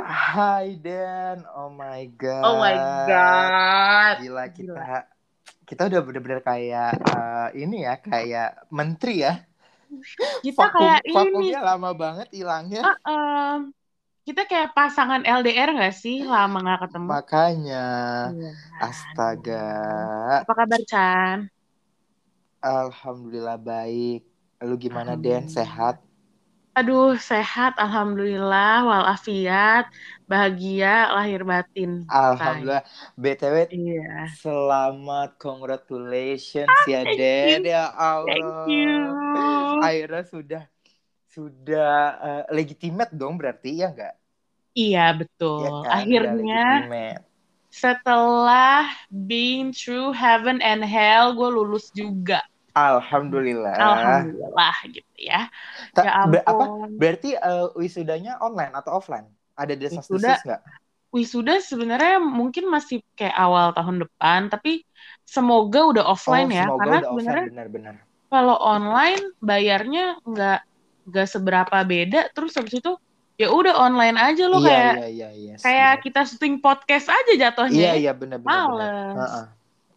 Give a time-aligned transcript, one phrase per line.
[0.00, 2.44] Hai Dan, oh my god.
[2.44, 4.14] Oh my god.
[4.24, 5.00] Gila kita Gila.
[5.68, 9.44] kita udah bener-bener kayak eh, ini ya, kayak menteri ya.
[10.40, 11.14] Kita Vakum, kayak ini.
[11.14, 12.82] vakumnya lama banget hilangnya.
[12.86, 13.58] Ah, em,
[14.24, 16.24] kita kayak pasangan LDR gak sih?
[16.24, 17.08] Lama gak ketemu.
[17.10, 17.84] Makanya,
[18.30, 18.50] Iya.
[18.80, 19.66] astaga.
[20.46, 21.38] Apa kabar Chan?
[22.60, 24.24] Alhamdulillah baik.
[24.64, 25.48] Lu gimana Den?
[25.48, 26.09] Sehat?
[26.78, 27.72] Aduh, sehat.
[27.76, 28.86] Alhamdulillah.
[28.86, 29.84] Walafiat.
[30.30, 31.10] Bahagia.
[31.14, 31.90] Lahir batin.
[32.10, 32.82] Alhamdulillah.
[33.18, 34.30] BTW Iya.
[34.42, 37.60] selamat congratulations ya thank Den.
[37.66, 37.70] you.
[37.74, 38.34] Ya Allah.
[38.34, 38.94] Thank you.
[39.82, 40.62] Akhirnya sudah
[41.30, 41.90] sudah
[42.26, 44.14] eh, legitimate dong berarti ya enggak?
[44.74, 45.66] Iya, Ya betul.
[45.82, 46.04] kan?
[46.06, 46.62] Udah Akhirnya
[47.70, 52.42] setelah being through heaven and hell, gue lulus juga.
[52.72, 53.74] Alhamdulillah.
[53.74, 55.50] Alhamdulillah gitu ya.
[55.92, 56.64] Ta- Ya ber- apa?
[56.94, 59.26] Berarti eh, wisudanya online atau offline?
[59.58, 60.62] Ada desas-desus Wisuda nggak?
[61.10, 64.86] wisuda sebenarnya mungkin masih kayak awal tahun depan, tapi
[65.26, 66.70] semoga udah Oh, offline ya.
[66.70, 67.46] semoga Karena sebenarnya
[68.30, 70.60] kalau online bayarnya nggak
[71.10, 72.30] nggak seberapa beda.
[72.30, 72.94] Terus habis itu
[73.34, 75.54] ya udah online aja loh Iya, kayak iya, iya, iya.
[75.58, 76.04] kayak benar.
[76.06, 77.74] kita syuting podcast aja jatuhnya.
[77.74, 77.94] Iya, ya.
[77.98, 78.70] iya, benar-benar benar.
[78.70, 79.44] Males Heeh.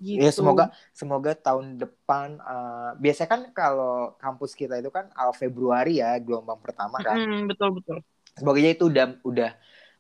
[0.04, 0.20] Gitu.
[0.20, 6.04] Ya semoga semoga tahun depan eh, biasanya kan kalau kampus kita itu kan awal Februari
[6.04, 7.16] ya gelombang pertama kan.
[7.18, 7.98] Mm-mm, betul betul.
[8.36, 9.52] Semoga aja itu udah udah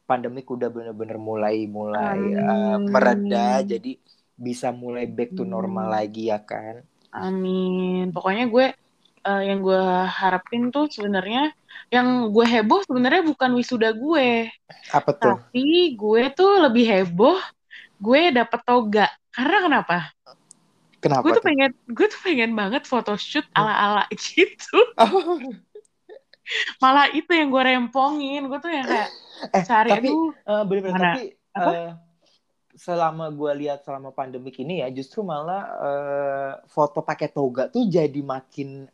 [0.03, 2.91] pandemik udah bener-bener mulai mulai Amin.
[2.91, 3.95] mereda jadi
[4.35, 5.95] bisa mulai back to normal Amin.
[5.95, 6.83] lagi ya kan.
[7.13, 8.11] Amin.
[8.11, 8.65] Pokoknya gue
[9.23, 9.83] eh, yang gue
[10.19, 11.53] harapin tuh sebenarnya
[11.93, 14.49] yang gue heboh sebenarnya bukan wisuda gue,
[14.93, 15.38] Apa tuh?
[15.53, 17.38] tapi gue tuh lebih heboh
[18.01, 19.07] gue dapet toga.
[19.33, 19.97] Karena kenapa?
[21.03, 21.47] Kenapa Gue tuh tuh?
[21.49, 24.77] pengen gue tuh pengen banget photoshoot ala-ala gitu.
[24.95, 25.41] Oh,
[26.83, 28.47] Malah itu yang gue rempongin.
[28.47, 29.09] Gue tuh yang kayak
[29.51, 31.21] eh cari tapi aduh eh, bener-bener mana tapi
[31.57, 31.71] apa?
[31.73, 31.91] eh,
[32.73, 38.22] selama gue lihat selama pandemik ini ya justru malah eh, foto pakai toga tuh jadi
[38.23, 38.88] makin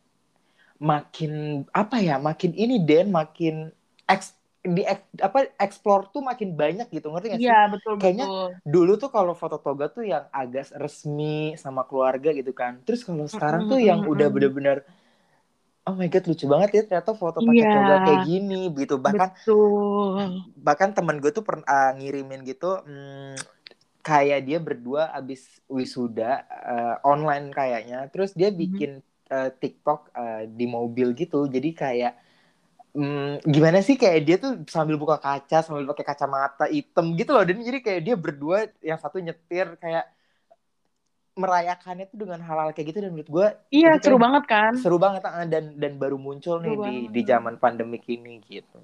[0.80, 3.68] makin apa ya makin ini Den makin
[4.08, 4.82] eks, di
[5.26, 7.54] apa explore tuh makin banyak gitu ngerti gak sih?
[7.54, 8.60] Iya betul Kayaknya betul.
[8.74, 12.72] dulu tuh kalau foto toga tuh yang agak resmi sama keluarga gitu kan.
[12.84, 14.76] Terus kalau sekarang tuh yang udah bener-bener
[15.88, 18.94] oh my god lucu banget ya ternyata foto pakai Iya toga kayak gini gitu.
[19.06, 20.50] Bahkan betul.
[20.66, 23.36] bahkan temen gue tuh pernah ngirimin gitu hmm,
[24.04, 27.98] kayak dia berdua abis wisuda eh, online kayaknya.
[28.12, 28.60] Terus dia Mhm.
[28.62, 29.00] bikin
[29.32, 31.46] eh, TikTok eh, di mobil gitu.
[31.50, 32.12] Jadi kayak
[32.96, 37.44] hmm, gimana sih kayak dia tuh sambil buka kaca sambil pakai kacamata hitam gitu loh
[37.48, 38.58] dan jadi kayak dia berdua
[38.88, 40.04] yang satu nyetir kayak
[41.42, 43.46] merayakannya tuh dengan hal-hal kayak gitu dan menurut gue
[43.76, 44.74] Iya seru kayak banget kan?
[44.80, 47.30] seru banget ah, dan dan baru muncul Seru nih di di banget.
[47.30, 48.78] zaman pandemik ini gitu.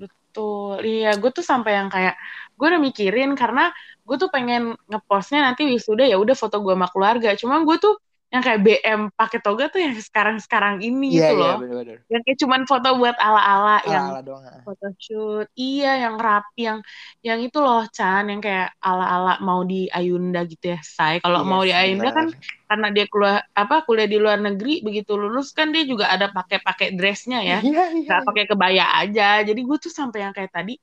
[0.00, 0.74] Betul.
[0.84, 2.14] Iya, gue tuh sampai yang kayak
[2.56, 3.60] gue udah mikirin karena
[4.06, 7.28] gue tuh pengen ngepostnya nanti wisuda ya udah foto gue sama keluarga.
[7.40, 7.94] Cuma gue tuh
[8.26, 11.56] yang kayak BM pakai toga tuh yang sekarang-sekarang ini Iya gitu iya loh.
[11.62, 11.96] benar-benar.
[12.10, 14.42] Yang kayak cuman foto buat ala-ala yang Ala-ala doang.
[14.44, 14.60] ah.
[14.66, 15.46] photoshoot.
[15.54, 16.78] Iya, yang rapi yang
[17.22, 21.22] yang itu loh Chan yang kayak ala-ala mau di Ayunda gitu ya, Say.
[21.22, 22.26] Kalau mau di Yes, Ayunda kan
[22.66, 26.98] karena dia keluar apa kuliah di luar negeri begitu lulus kan dia juga ada pakai-pakai
[26.98, 27.58] dressnya ya.
[27.62, 28.06] Iya iya.
[28.10, 29.46] nggak pakai kebaya aja.
[29.46, 30.74] Jadi gue tuh sampai yang kayak tadi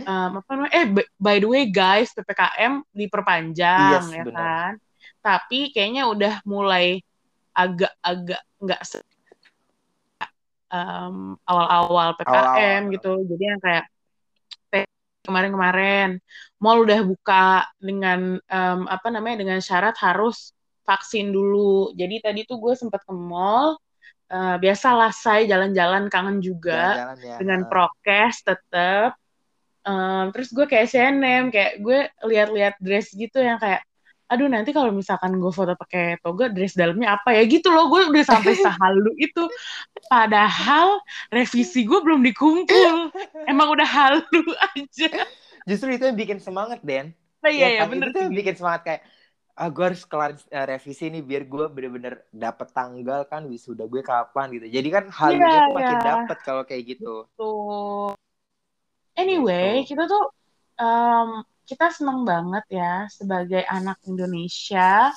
[0.00, 0.72] um, apa namanya?
[0.74, 0.86] Eh
[1.20, 4.32] by the way guys, PPKM diperpanjang Yes, ya benar.
[4.34, 4.72] kan.
[5.24, 7.00] Tapi kayaknya udah mulai
[7.56, 8.80] agak-agak nggak
[10.68, 12.92] um, awal-awal PPKM Awal-awal.
[12.92, 13.12] gitu.
[13.32, 13.84] Jadi yang kayak
[15.24, 16.20] kemarin-kemarin
[16.60, 20.52] mall udah buka dengan um, apa namanya dengan syarat harus
[20.84, 21.96] vaksin dulu.
[21.96, 23.80] Jadi tadi tuh gue sempat ke mall
[24.34, 27.36] Eh, biasalah saya jalan-jalan kangen juga Jalan-jalan ya.
[27.38, 29.14] dengan prokes tetap.
[29.84, 33.84] Em, terus gue kayak SNM, kayak gue lihat-lihat dress gitu yang kayak,
[34.34, 37.86] aduh nanti kalau misalkan gue foto pakai toga, dress dalamnya apa ya gitu loh.
[37.86, 39.46] Gue udah sampai sehalu itu.
[40.10, 40.98] Padahal
[41.30, 43.14] revisi gue belum dikumpul.
[43.46, 44.42] Emang udah halu
[44.74, 45.08] aja.
[45.64, 47.14] Justru itu yang bikin semangat Den.
[47.40, 49.02] Nah, Ya iya ya kan bener itu yang bikin semangat kayak
[49.54, 54.02] ah gue harus kelar eh, revisi nih biar gue bener-bener dapet tanggal kan wisuda gue
[54.02, 54.66] kapan gitu.
[54.66, 55.76] Jadi kan halunya tuh iya.
[55.78, 57.30] makin dapet kalau kayak gitu.
[57.38, 58.10] Tuh.
[59.14, 59.94] Anyway, Gitu.
[59.94, 60.24] kita tuh
[60.74, 61.28] em,
[61.64, 65.10] kita seneng banget ya sebagai anak Indonesia.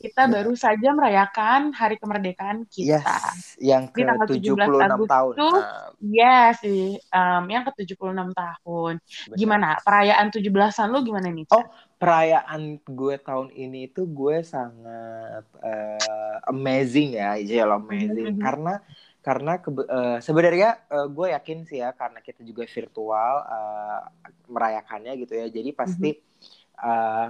[0.00, 0.48] Kita Benar.
[0.48, 3.18] baru saja merayakan Hari Kemerdekaan Yes, kita.
[3.60, 5.34] yang Di ke tanggal 76 17 tahun.
[5.60, 8.94] Ah, yes, di em, yang ke 76 tahun.
[8.96, 9.36] benar.
[9.36, 9.68] Gimana?
[9.84, 11.64] Perayaan 17-an lu gimana nih, Oh,
[12.00, 18.40] perayaan gue tahun ini itu gue sangat eh, amazing ya, Jel amazing Mhm.
[18.40, 18.80] karena
[19.20, 24.02] karena uh, sebenarnya uh, gue yakin sih ya karena kita juga virtual uh,
[24.48, 25.46] merayakannya gitu ya.
[25.52, 26.80] Jadi pasti mm-hmm.
[26.80, 27.28] uh,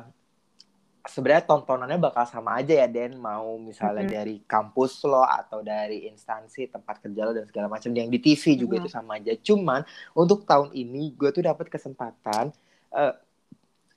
[1.03, 3.19] sebenarnya tontonannya bakal sama aja ya Den.
[3.19, 4.19] Mau misalnya mm-hmm.
[4.23, 7.91] dari kampus lo atau dari instansi tempat kerja lo dan segala macam.
[7.91, 8.87] Yang di TV juga mm-hmm.
[8.87, 9.33] itu sama aja.
[9.35, 9.83] Cuman
[10.15, 12.55] untuk tahun ini gue tuh dapat kesempatan
[12.95, 13.15] uh,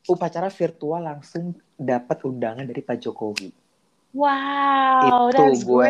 [0.09, 3.53] upacara virtual langsung dapat undangan dari Pak Jokowi.
[4.13, 5.89] Wow, itu gue,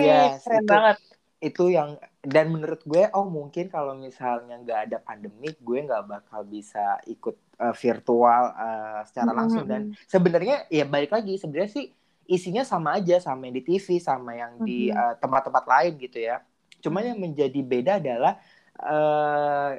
[0.00, 0.96] yes, keren itu, banget
[1.38, 6.42] itu yang dan menurut gue oh mungkin kalau misalnya nggak ada pandemik gue nggak bakal
[6.42, 9.66] bisa ikut uh, virtual uh, secara langsung.
[9.66, 9.94] Mm -hmm.
[9.94, 11.86] dan sebenarnya ya balik lagi sebenarnya sih
[12.28, 16.42] isinya sama aja sama yang di TV sama yang di uh, tempat-tempat lain gitu ya.
[16.82, 18.34] Cuma yang menjadi beda adalah
[18.82, 19.78] uh,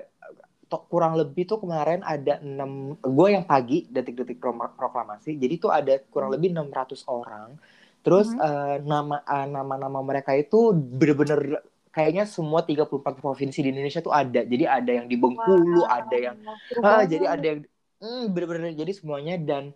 [0.78, 4.38] kurang lebih tuh kemarin ada enam gue yang pagi detik-detik
[4.78, 7.58] proklamasi jadi tuh ada kurang lebih 600 orang
[8.00, 8.48] Terus mm -hmm.
[8.48, 14.46] uh, nama uh, nama-nama mereka itu bener-bener kayaknya semua 34 provinsi di Indonesia tuh ada.
[14.46, 16.00] Jadi ada yang di Bengkulu, wow.
[16.00, 16.36] ada yang
[16.80, 17.60] uh, jadi ada yang
[18.00, 19.76] mm, bener-bener jadi semuanya dan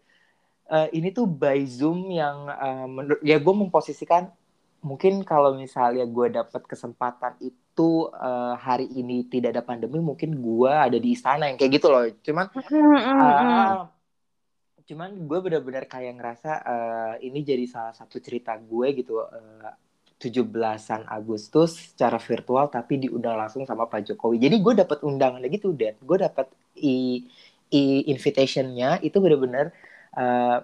[0.71, 4.31] uh, ini tuh by Zoom yang uh, menurut ya gue memposisikan
[4.83, 10.71] mungkin kalau misalnya gue dapat kesempatan itu uh, hari ini tidak ada pandemi mungkin gue
[10.71, 13.87] ada di istana yang kayak gitu loh cuman uh,
[14.83, 19.71] cuman gue bener-bener kayak ngerasa uh, ini jadi salah satu cerita gue gitu uh,
[20.19, 24.39] 17-an Agustus secara virtual tapi diundang langsung sama Pak Jokowi.
[24.39, 26.47] Jadi gue dapat undangan gitu dan gue dapat
[26.79, 27.27] i,
[27.71, 29.75] i invitationnya itu bener-bener
[30.15, 30.63] uh,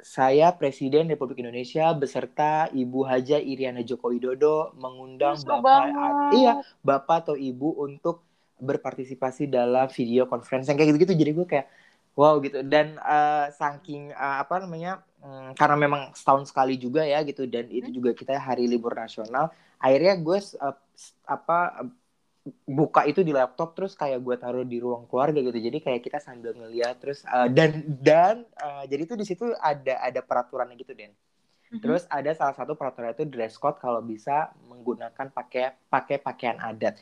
[0.00, 5.92] saya Presiden Republik Indonesia beserta Ibu Haja Iriana Joko Widodo mengundang Bapak
[6.32, 8.24] iya Bapak atau Ibu untuk
[8.60, 11.16] berpartisipasi dalam video conference yang kayak gitu-gitu.
[11.16, 11.66] Jadi gue kayak
[12.14, 12.62] wow gitu.
[12.66, 17.46] Dan uh, saking uh, apa namanya um, karena memang setahun sekali juga ya gitu.
[17.46, 17.96] Dan itu hmm.
[17.96, 19.50] juga kita hari libur nasional.
[19.80, 20.76] Akhirnya gue uh,
[21.26, 21.88] apa
[22.64, 25.58] buka itu di laptop terus kayak gue taruh di ruang keluarga gitu.
[25.58, 30.00] Jadi kayak kita sambil ngeliat terus uh, dan dan uh, jadi itu di situ ada
[30.00, 31.12] ada peraturannya gitu den.
[31.70, 31.86] Mm-hmm.
[31.86, 36.98] terus ada salah satu peraturan itu dress code kalau bisa menggunakan pakai pakai pakaian adat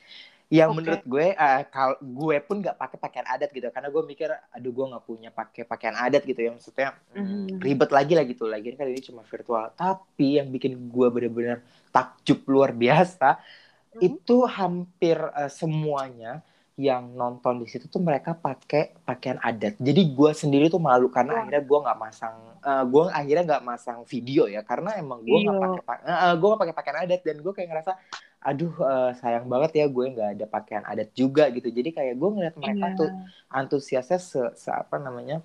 [0.49, 0.77] yang okay.
[0.81, 4.73] menurut gue uh, kal gue pun nggak pakai pakaian adat gitu karena gue mikir aduh
[4.73, 7.61] gue nggak punya pakai pakaian adat gitu ya maksudnya mm.
[7.61, 11.61] ribet lagi lah gitu lagi kan ini cuma virtual tapi yang bikin gue bener-bener
[11.93, 14.01] takjub luar biasa mm.
[14.01, 16.41] itu hampir uh, semuanya
[16.79, 19.75] yang nonton di situ tuh mereka pakai pakaian adat.
[19.83, 21.43] Jadi gue sendiri tuh malu karena Wah.
[21.43, 25.43] akhirnya gue nggak masang, uh, eh, gue akhirnya nggak masang video ya karena emang gue
[25.43, 27.93] nggak pakai, uh, gue nggak pakai pakaian adat dan gue kayak ngerasa
[28.39, 31.69] aduh uh, sayang banget ya gue nggak ada pakaian adat juga gitu.
[31.69, 32.99] Jadi kayak gue ngeliat mereka yeah.
[32.99, 33.11] tuh
[33.51, 35.43] antusiasnya se, se apa namanya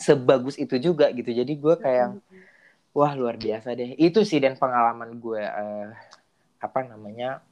[0.00, 1.28] sebagus itu juga gitu.
[1.28, 2.18] Jadi gue kayak
[2.96, 3.94] wah luar biasa deh.
[4.00, 5.88] Itu sih dan pengalaman gue uh,
[6.58, 7.44] apa namanya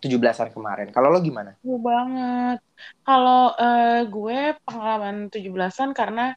[0.00, 0.88] tujuh belasan kemarin.
[0.96, 1.60] Kalau lo gimana?
[1.60, 2.56] Gue banget.
[3.04, 6.32] Kalau uh, gue pengalaman tujuh belasan karena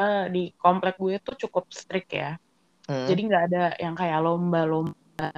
[0.00, 2.40] uh, di komplek gue tuh cukup strict ya.
[2.88, 3.04] Hmm.
[3.04, 5.28] jadi nggak ada yang kayak lomba-lomba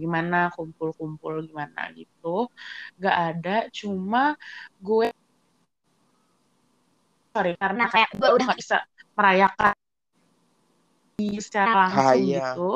[0.00, 2.48] gimana kumpul-kumpul gimana gitu
[2.98, 4.34] nggak ada cuma
[4.80, 5.08] gue
[7.36, 8.78] sorry karena kayak gue udah nggak bisa
[9.16, 9.74] merayakan
[11.40, 12.36] secara langsung Kaya.
[12.40, 12.72] gitu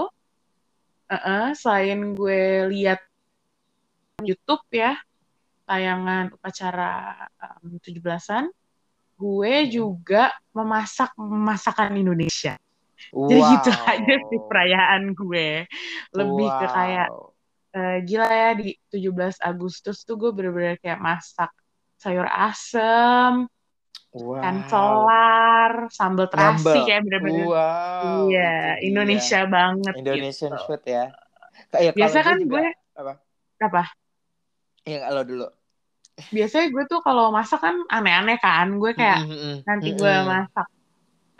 [1.10, 3.00] uh -uh, selain gue lihat
[4.20, 4.96] YouTube ya
[5.64, 7.28] tayangan upacara
[7.62, 8.52] um, 17-an
[9.20, 9.70] gue hmm.
[9.70, 12.56] juga memasak masakan Indonesia
[13.10, 13.28] Wow.
[13.28, 15.48] Jadi gitu aja sih perayaan gue.
[16.14, 16.58] Lebih wow.
[16.60, 17.08] ke kayak
[17.74, 21.50] uh, gila ya di 17 Agustus tuh gue bener-bener kayak masak
[22.00, 23.44] sayur asem,
[24.16, 24.40] wow.
[25.92, 27.44] sambal terasi kayak bener-bener.
[27.44, 28.32] Wow.
[28.32, 29.50] Iya, Indonesia iya.
[29.52, 30.64] banget Indonesian gitu.
[30.64, 31.12] food ya.
[31.68, 32.66] Kayak Biasa kan juga, gue
[32.96, 33.12] apa?
[33.60, 33.82] Apa?
[34.88, 35.46] Ya kalau dulu.
[36.32, 38.80] Biasanya gue tuh kalau masak kan aneh-aneh kan.
[38.80, 39.54] Gue kayak mm -hmm.
[39.68, 40.68] nanti gue masak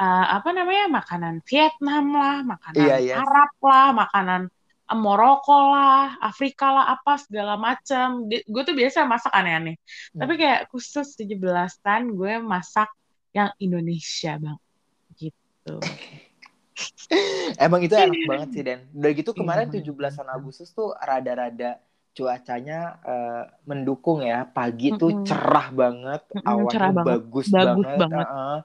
[0.01, 3.17] uh, apa namanya makanan Vietnam lah, makanan iya, yes.
[3.21, 4.43] Arab lah, makanan
[4.91, 8.27] Moroko lah, Afrika lah, apa segala macam.
[8.27, 9.79] Gue tuh biasa masak aneh-aneh.
[10.11, 10.27] Hmm.
[10.27, 12.91] Tapi kayak khusus 17-an gue masak
[13.31, 14.59] yang Indonesia, Bang.
[15.15, 15.75] Gitu.
[17.71, 18.81] Emang itu enak banget sih, Dan.
[18.91, 20.35] Udah gitu kemarin 17-an iya.
[20.35, 21.79] Agustus tuh rada-rada
[22.11, 24.43] cuacanya uh, mendukung ya.
[24.43, 25.03] Pagi mm -hmm.
[25.07, 27.07] tuh cerah banget, awannya cerah banget.
[27.15, 28.01] bagus, bagus banget.
[28.11, 28.27] banget.
[28.27, 28.59] Uh,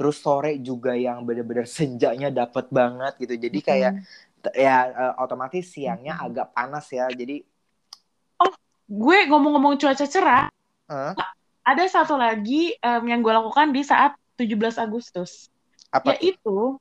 [0.00, 4.56] terus sore juga yang bener-bener senjanya dapat banget gitu jadi kayak hmm.
[4.56, 6.24] ya uh, otomatis siangnya hmm.
[6.24, 7.44] agak panas ya jadi
[8.40, 8.48] oh
[8.88, 10.48] gue ngomong-ngomong cuaca cerah
[10.88, 11.12] huh?
[11.68, 15.52] ada satu lagi um, yang gue lakukan di saat 17 Agustus
[15.92, 16.80] apa yaitu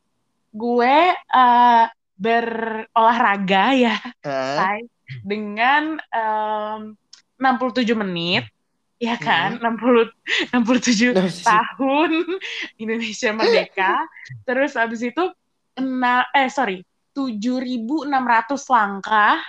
[0.56, 0.98] gue
[1.36, 1.86] uh,
[2.16, 4.80] berolahraga ya huh?
[5.28, 6.96] dengan um,
[7.36, 8.48] 67 menit
[9.00, 9.58] ya kan?
[9.58, 9.80] Hmm.
[9.80, 10.12] 60
[10.54, 12.12] 67 tahun
[12.76, 13.96] Indonesia merdeka.
[14.44, 15.24] Terus abis itu
[15.80, 16.84] ena, eh sorry
[17.16, 18.12] 7.600
[18.70, 19.40] langkah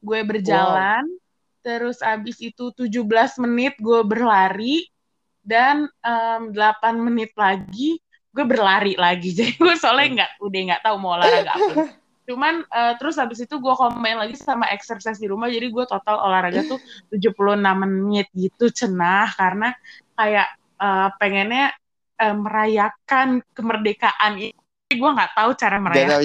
[0.00, 1.04] gue berjalan.
[1.04, 1.22] Wow.
[1.64, 4.84] terus abis itu 17 menit gue berlari
[5.40, 7.96] dan um, 8 menit lagi
[8.34, 9.32] gue berlari lagi.
[9.38, 11.84] Jadi gue soalnya nggak udah nggak tahu mau olahraga apa
[12.24, 16.24] Cuman uh, terus habis itu gue komen lagi sama exercise di rumah, jadi gue total
[16.24, 16.80] olahraga tuh
[17.12, 19.76] 76 menit gitu cenah karena
[20.16, 20.48] kayak
[20.80, 21.76] uh, pengennya
[22.18, 24.56] uh, merayakan kemerdekaan ini.
[24.88, 26.22] Gue nggak tahu cara merayakan.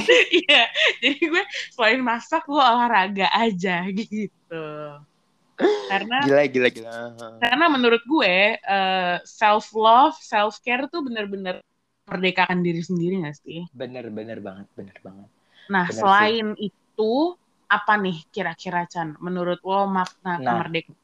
[0.42, 0.62] Iya,
[0.98, 4.66] jadi gue selain masak gue olahraga aja gitu.
[5.86, 6.90] Karena gila gila gila.
[7.38, 11.62] Karena menurut gue uh, self love, self care tuh bener-bener
[12.06, 13.66] merdekakan diri sendiri gak sih?
[13.70, 15.28] Bener, bener banget, bener banget.
[15.70, 16.70] Nah, bener selain sih.
[16.70, 17.12] itu,
[17.70, 19.16] apa nih kira-kira Chan?
[19.22, 20.98] Menurut lo makna nah, kemerdekaan?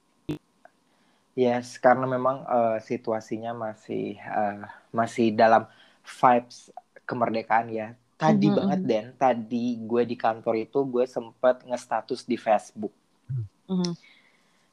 [1.39, 5.71] Yes, karena memang uh, situasinya masih uh, masih dalam
[6.03, 6.75] vibes
[7.07, 7.95] kemerdekaan ya.
[8.19, 8.59] Tadi mm -hmm.
[8.59, 12.91] banget Den, tadi gue di kantor itu gue sempet nge-status di Facebook.
[13.31, 14.08] Mm -hmm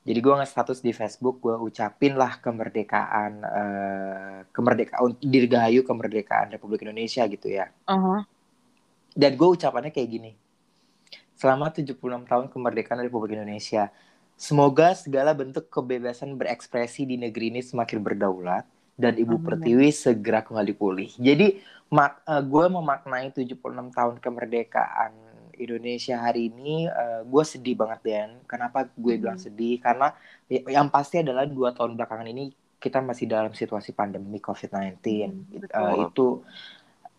[0.06, 7.26] jadi gue nge-status di Facebook gue ucapin lah kemerdekaan uh, kemerdekaan dirgahayu kemerdekaan Republik Indonesia
[7.26, 8.22] gitu ya uh-huh.
[9.18, 10.32] dan gue ucapannya kayak gini
[11.36, 11.98] selama 76
[12.30, 13.90] tahun kemerdekaan Republik Indonesia
[14.38, 18.64] semoga segala bentuk kebebasan berekspresi di negeri ini semakin berdaulat
[18.96, 21.12] dan Ibu Pertiwi segera kembali pulih.
[21.20, 21.60] Jadi
[21.92, 23.60] mak uh, gue memaknai 76
[23.92, 25.12] tahun kemerdekaan
[25.58, 28.30] Indonesia hari ini uh, eh, gue sedih banget Dan.
[28.46, 29.22] Kenapa gue hmm.
[29.22, 29.80] bilang sedih?
[29.80, 30.12] Karena
[30.52, 35.00] ya, yang pasti adalah dua tahun belakangan ini kita masih dalam situasi pandemi COVID-19.
[35.02, 35.42] Hmm,
[35.74, 36.46] uh, itu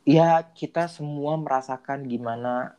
[0.07, 2.79] ya kita semua merasakan gimana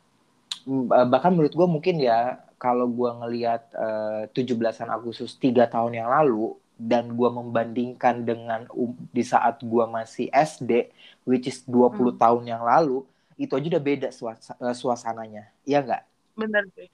[0.68, 4.56] uh, bahkan menurut gue mungkin ya kalau gue ngelihat uh, 17
[4.88, 10.94] Agustus tiga tahun yang lalu dan gue membandingkan dengan um, di saat gue masih SD
[11.26, 12.22] which is 20 hmm.
[12.22, 13.04] tahun yang lalu
[13.38, 15.54] itu aja udah beda eh, suasananya.
[15.64, 16.04] Iya nggak?
[16.38, 16.90] Bener sih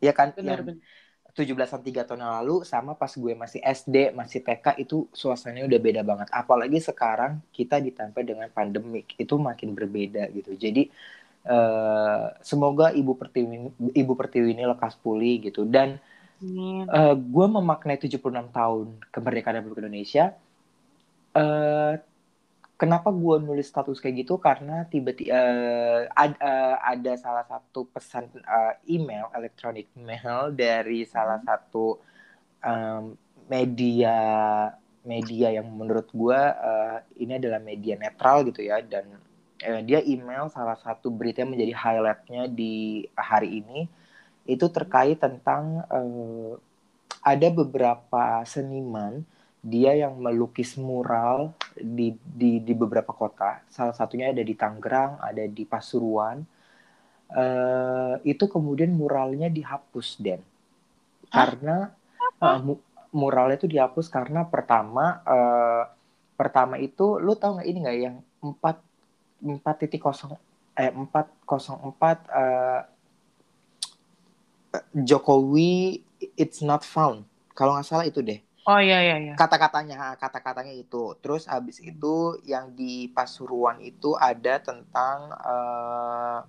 [0.00, 0.32] Iya kan?
[0.36, 0.78] Bener, yang
[1.36, 5.68] tujuh belasan tiga tahun yang lalu sama pas gue masih SD masih TK itu suasananya
[5.68, 6.28] udah beda banget.
[6.32, 9.16] Apalagi sekarang kita ditempel dengan pandemik.
[9.20, 10.56] Itu makin berbeda gitu.
[10.56, 10.88] Jadi
[11.48, 15.68] uh, semoga ibu pertiwi ibu pertiwi ini lekas pulih gitu.
[15.68, 16.00] Dan
[16.88, 18.20] uh, gue memaknai 76
[18.52, 20.32] tahun kemerdekaan Republik Indonesia
[21.36, 22.00] uh,
[22.76, 24.36] kenapa gue nulis status kayak gitu?
[24.36, 31.40] Karena tiba-tiba uh, ad, uh, ada salah satu pesan uh, email elektronik mail dari salah
[31.40, 31.48] hmm.
[31.48, 31.98] satu
[32.62, 33.16] um,
[33.48, 34.16] media
[35.06, 38.84] media yang menurut gue uh, ini adalah media netral gitu ya.
[38.84, 39.16] Dan
[39.64, 43.88] uh, dia email salah satu berita yang menjadi highlightnya di hari ini.
[44.46, 46.54] Itu terkait tentang uh,
[47.24, 49.26] ada beberapa seniman
[49.66, 53.66] dia yang melukis mural di, di di beberapa kota.
[53.66, 56.46] Salah satunya ada di Tangerang, ada di Pasuruan.
[57.26, 60.38] Uh, itu kemudian muralnya dihapus, Den.
[61.26, 61.90] Karena
[62.38, 62.78] uh, mu
[63.10, 65.90] muralnya itu dihapus karena pertama uh,
[66.38, 68.76] pertama itu lu tahu nggak ini nggak yang empat
[69.42, 70.38] empat titik kosong
[70.76, 72.28] eh empat kosong empat
[74.92, 76.04] Jokowi
[76.36, 77.24] it's not found
[77.56, 79.34] kalau nggak salah itu deh Oh iya iya iya.
[79.38, 81.14] Kata-katanya, kata-katanya itu.
[81.22, 86.42] Terus habis itu yang di Pasuruan itu ada tentang uh,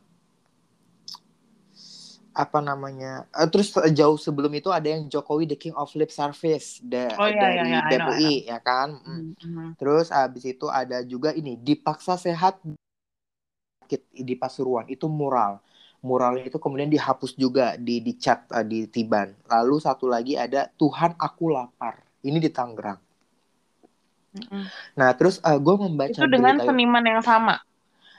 [2.34, 3.30] apa namanya?
[3.30, 7.30] Uh, terus jauh sebelum itu ada yang Jokowi the King of Lip Service da oh,
[7.30, 8.98] iya, dari iya, iya, DPI ya kan.
[8.98, 9.68] Mm -hmm.
[9.78, 12.58] Terus habis itu ada juga ini dipaksa sehat
[14.10, 15.62] di Pasuruan itu mural
[16.02, 19.34] muralnya itu kemudian dihapus juga di di chat uh, di Tiban.
[19.50, 23.00] Lalu satu lagi ada Tuhan aku lapar ini di Tangerang.
[24.38, 24.64] Mm-hmm.
[25.00, 27.56] Nah, terus uh, eh, gue membaca itu dengan berita, seniman yang sama.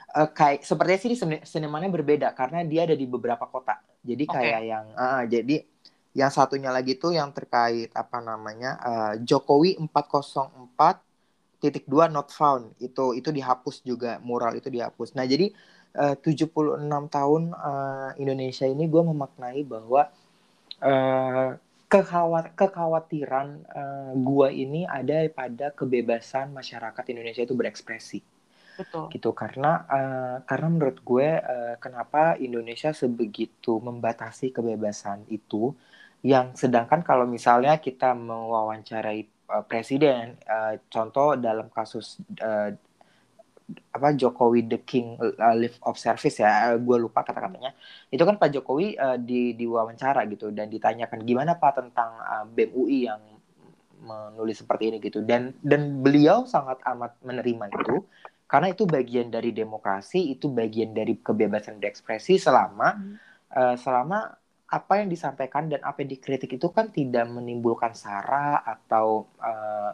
[0.09, 1.13] Uh, kayak sepertinya sih
[1.45, 3.77] senimannya berbeda karena dia ada di beberapa kota.
[4.01, 4.35] Jadi okay.
[4.35, 5.55] kayak yang uh, jadi
[6.17, 12.73] yang satunya lagi tuh yang terkait apa namanya uh, Jokowi 404 titik dua not found
[12.81, 15.13] itu itu dihapus juga mural itu dihapus.
[15.13, 15.53] Nah jadi
[15.93, 16.81] uh, 76
[17.13, 20.09] tahun uh, Indonesia ini gue memaknai bahwa
[20.81, 21.49] uh,
[21.89, 28.21] kekhawat kekhawatiran uh, gua ini ada pada kebebasan masyarakat Indonesia itu berekspresi.
[28.79, 29.11] Betul.
[29.11, 35.75] Gitu karena uh, karena menurut gue uh, kenapa Indonesia sebegitu membatasi kebebasan itu
[36.23, 42.71] yang sedangkan kalau misalnya kita mewawancarai uh, presiden uh, contoh dalam kasus uh,
[43.93, 47.73] apa Jokowi the King uh, Live of Service ya gue lupa kata-katanya.
[48.09, 52.45] Itu kan Pak Jokowi uh, di di wawancara gitu dan ditanyakan gimana Pak tentang uh,
[52.49, 53.21] BEM UI yang
[53.99, 54.97] menulis seperti ini?
[54.97, 55.21] Gitu.
[55.21, 57.95] Dan dan beliau sangat amat menerima itu
[58.49, 63.15] karena itu bagian dari demokrasi itu bagian dari kebebasan berekspresi selama hmm.
[63.53, 64.33] uh, selama
[64.69, 69.93] apa yang disampaikan dan apa yang dikritik itu kan tidak menimbulkan sara atau uh,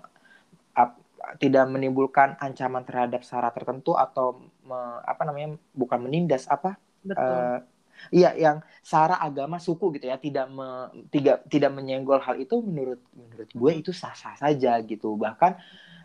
[1.42, 7.62] tidak menimbulkan ancaman terhadap sara tertentu atau me, apa namanya bukan menindas apa Uh,
[8.10, 12.98] iya yang sara agama suku gitu ya tidak me, tidak tidak menyenggol hal itu menurut
[13.14, 15.14] menurut gue itu sah sah saja gitu.
[15.14, 15.52] Bahkan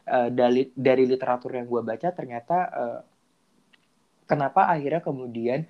[0.05, 3.01] uh, dari dari literatur yang gue baca ternyata uh,
[4.29, 5.65] kenapa akhirnya kemudian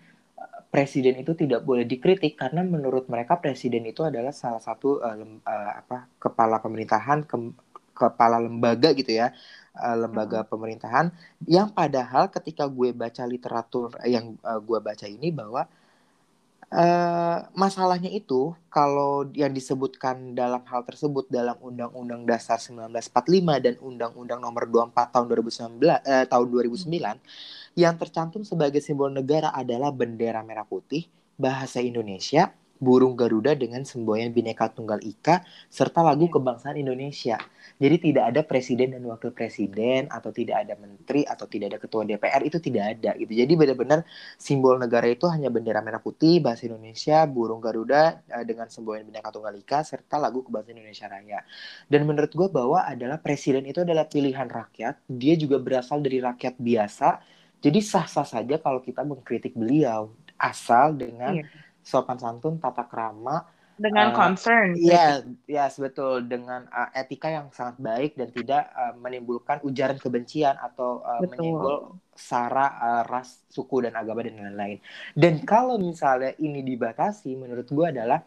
[0.71, 2.35] presiden itu tidak boleh dikritik?
[2.38, 5.14] Karena menurut mereka presiden itu adalah salah satu uh,
[5.47, 7.37] uh, apa kepala pemerintahan ke,
[8.00, 9.37] kepala lembaga gitu ya
[9.76, 10.49] uh, lembaga hmm.
[10.49, 11.07] pemerintahan
[11.45, 15.69] yang padahal ketika gue baca literatur yang uh, gue baca ini bahwa
[16.71, 23.11] Uh, masalahnya itu kalau yang disebutkan dalam hal tersebut dalam Undang-Undang Dasar 1945
[23.59, 26.95] dan Undang-Undang Nomor 24 tahun 2019 uh, tahun 2009
[27.75, 34.32] yang tercantum sebagai simbol negara adalah bendera merah putih, bahasa Indonesia, burung Garuda dengan semboyan
[34.32, 37.37] Bhinneka Tunggal Ika serta lagu kebangsaan Indonesia.
[37.76, 42.08] Jadi tidak ada presiden dan wakil presiden atau tidak ada menteri atau tidak ada ketua
[42.08, 43.32] DPR itu tidak ada gitu.
[43.37, 44.00] Jadi benar-benar
[44.40, 49.28] simbol negara itu hanya bendera merah putih, bahasa Indonesia, burung Garuda uh, dengan semboyan Bhinneka
[49.28, 51.44] Tunggal Ika serta lagu kebangsaan Indonesia Raya.
[51.84, 56.56] Dan menurut gue bahwa adalah presiden itu adalah pilihan rakyat, dia juga berasal dari rakyat
[56.56, 57.20] biasa.
[57.60, 63.44] Jadi sah-sah saja kalau kita mengkritik beliau asal dengan iya sopan santun, tata krama,
[63.80, 64.76] dengan uh, concern.
[64.76, 69.96] Iya, ya yes, betul dengan uh, etika yang sangat baik dan tidak uh, menimbulkan ujaran
[69.96, 74.78] kebencian atau uh, menyinggol sara uh, ras, suku dan agama dan lain-lain.
[75.16, 78.20] Dan kalau misalnya ini dibatasi, menurut gue adalah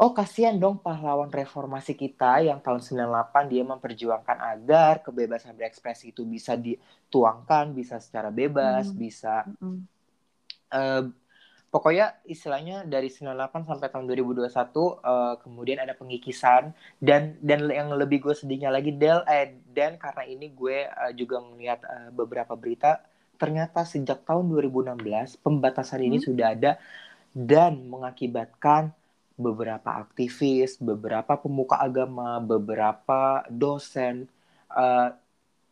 [0.00, 6.24] oh kasihan dong pahlawan reformasi kita yang tahun 98 dia memperjuangkan agar kebebasan berekspresi itu
[6.24, 8.96] bisa dituangkan, bisa secara bebas, hmm.
[8.96, 10.00] bisa hmm.
[10.70, 11.10] Uh,
[11.70, 17.94] pokoknya istilahnya dari 98 sampai tahun 2021 uh, eh, kemudian ada pengikisan dan dan yang
[17.94, 22.58] lebih gue sedihnya lagi Del eh dan karena ini gue uh, juga melihat uh, beberapa
[22.58, 22.98] berita
[23.38, 26.08] ternyata sejak tahun 2016 pembatasan hmm.
[26.10, 26.72] ini sudah ada
[27.30, 28.90] dan mengakibatkan
[29.40, 34.28] beberapa aktivis, beberapa pemuka agama, beberapa dosen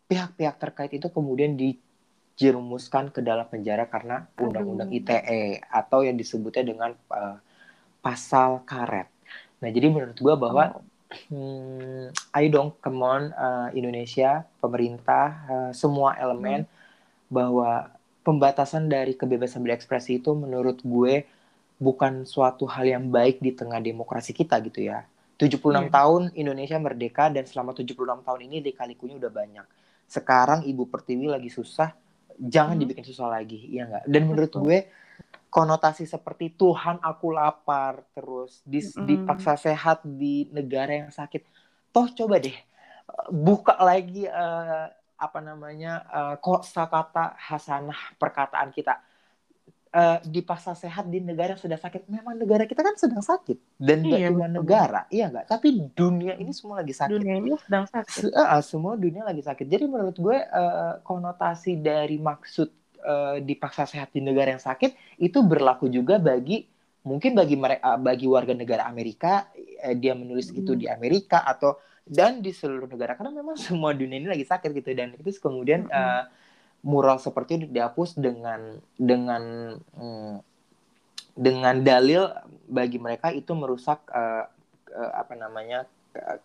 [0.09, 1.77] pihak-pihak uh, terkait itu kemudian di
[2.39, 7.35] dijerumuskan ke dalam penjara karena undang-undang ITE atau yang disebutnya dengan uh,
[7.99, 9.11] pasal karet.
[9.59, 10.79] Nah, jadi menurut gue bahwa
[11.35, 16.71] hmm, ayo dong, come on uh, Indonesia, pemerintah, uh, semua elemen hmm.
[17.27, 17.91] bahwa
[18.23, 21.27] pembatasan dari kebebasan berekspresi itu menurut gue
[21.83, 25.03] bukan suatu hal yang baik di tengah demokrasi kita gitu ya.
[25.43, 25.91] 76 yeah.
[25.91, 29.67] tahun Indonesia merdeka dan selama 76 tahun ini lika-likunya udah banyak.
[30.07, 31.95] Sekarang Ibu Pertiwi lagi susah,
[32.39, 32.83] jangan hmm.
[32.87, 34.63] dibikin susah lagi ya enggak dan menurut Betul.
[34.65, 34.79] gue
[35.51, 39.05] konotasi seperti Tuhan aku lapar terus dis, hmm.
[39.05, 41.43] dipaksa sehat di negara yang sakit
[41.91, 42.55] toh coba deh
[43.33, 44.87] buka lagi uh,
[45.19, 49.03] apa namanya uh, kata hasanah perkataan kita
[49.93, 52.09] uh, dipaksa sehat di negara yang sudah sakit.
[52.09, 55.47] Memang negara kita kan sedang sakit dan iya, cuma negara, iya nggak?
[55.49, 57.13] Tapi dunia ini semua lagi sakit.
[57.13, 58.33] Dunia ini sedang sakit.
[58.33, 59.67] Uh, semua dunia lagi sakit.
[59.67, 62.69] Jadi menurut gue uh, konotasi dari maksud
[63.05, 66.67] uh, dipaksa sehat di negara yang sakit itu berlaku juga bagi
[67.07, 70.61] mungkin bagi mereka bagi warga negara Amerika eh, dia menulis hmm.
[70.61, 74.71] itu di Amerika atau dan di seluruh negara karena memang semua dunia ini lagi sakit
[74.77, 75.95] gitu dan itu kemudian hmm.
[75.95, 76.25] uh,
[76.83, 79.43] mural seperti itu dihapus dengan dengan
[79.99, 80.35] hmm,
[81.39, 82.31] dengan dalil
[82.67, 84.47] bagi mereka itu merusak uh,
[84.91, 85.87] uh, apa namanya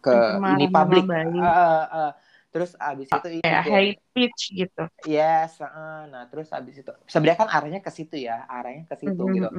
[0.02, 0.14] ke,
[0.58, 1.06] ini publik.
[1.10, 2.12] uh, uh,
[2.54, 4.84] terus abis itu kayak hate speech gitu.
[5.10, 9.18] Yes uh, nah terus abis itu sebenarnya kan arahnya ke situ ya arahnya ke situ
[9.18, 9.36] mm -hmm.
[9.38, 9.50] gitu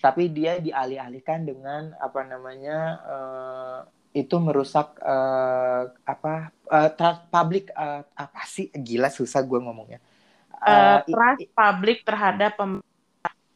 [0.00, 3.80] tapi dia dialih-alihkan dengan apa namanya uh,
[4.16, 8.72] itu merusak uh, apa uh, publik uh, apa sih?
[8.72, 10.00] Gila susah gue ngomongnya
[10.62, 12.58] uh, trust publik terhadap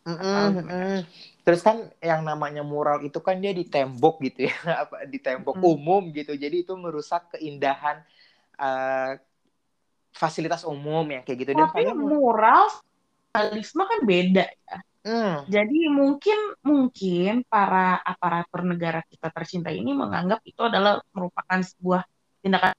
[0.03, 0.19] Mm
[0.67, 1.07] -mm,
[1.47, 5.59] Terus kan yang namanya mural itu kan dia di tembok gitu ya, apa di tembok
[5.59, 5.73] mm.
[5.79, 6.35] umum gitu.
[6.35, 8.03] Jadi itu merusak keindahan
[8.59, 9.15] uh,
[10.11, 11.51] fasilitas umum yang kayak gitu.
[11.55, 12.67] Tapi Dan mural
[13.31, 14.77] realisme kan beda ya.
[15.03, 15.37] Mm.
[15.51, 22.07] Jadi mungkin mungkin para aparatur negara kita tercinta ini menganggap itu adalah merupakan sebuah
[22.39, 22.75] tindakan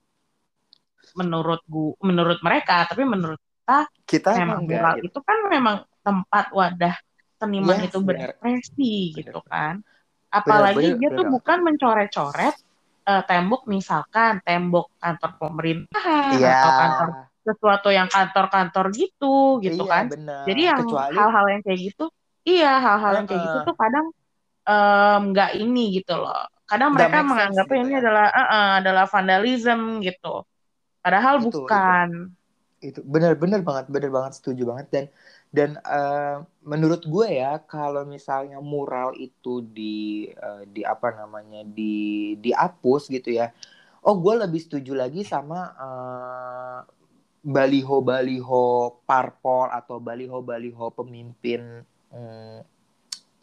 [1.19, 5.07] menurut gu menurut mereka, tapi menurut kita kita memang mural gitu.
[5.09, 6.95] itu kan memang tempat wadah
[7.39, 8.35] seniman Yes, itu benar.
[8.35, 9.79] berekspresi gitu kan.
[10.29, 11.33] Apalagi benar, dia tuh benar.
[11.39, 12.55] bukan mencoret-coret
[13.03, 16.51] eh, tembok misalkan tembok kantor pemerintahan Iya.
[16.55, 17.07] atau kantor
[17.43, 20.05] sesuatu yang kantor-kantor gitu gitu Iya, kan.
[20.07, 20.43] benar.
[20.47, 22.05] Jadi yang Kecuali hal-hal yang kayak gitu,
[22.47, 24.05] iya hal-hal yang kayak gitu tuh kadang
[25.31, 26.47] nggak ini gitu loh.
[26.63, 27.99] Kadang mereka sense menganggapnya gitu ini ya.
[27.99, 30.35] adalah eh, eh, adalah vandalism gitu.
[31.03, 31.57] Padahal Itu, itu.
[31.67, 32.09] bukan.
[32.83, 35.05] Itu benar-benar banget benar banget setuju banget dan
[35.57, 42.35] dan eh, menurut gue ya kalau misalnya mural itu di eh, di apa namanya di
[42.43, 43.49] dihapus gitu ya
[44.07, 46.79] oh gue lebih setuju lagi sama eh,
[47.43, 48.65] baliho-baliho
[49.07, 52.57] parpol atau baliho-baliho pemimpin hmm,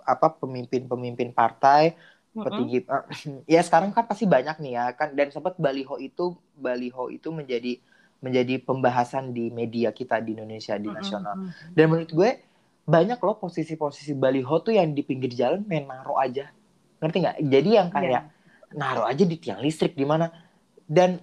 [0.05, 1.95] apa pemimpin-pemimpin partai
[2.37, 2.45] Mm-mm.
[2.45, 3.05] petinggi eh,
[3.55, 7.79] ya sekarang kan pasti banyak nih ya kan dan sempat baliho itu baliho itu menjadi
[8.21, 11.73] menjadi pembahasan di media kita di Indonesia di nasional Mm-mm.
[11.73, 12.31] dan menurut gue
[12.85, 16.49] banyak loh posisi-posisi baliho tuh yang di pinggir jalan main naruh aja
[17.01, 17.97] ngerti nggak jadi yang Iya.
[17.97, 18.23] kayak
[18.71, 20.29] naruh aja di tiang listrik di mana
[20.85, 21.19] dan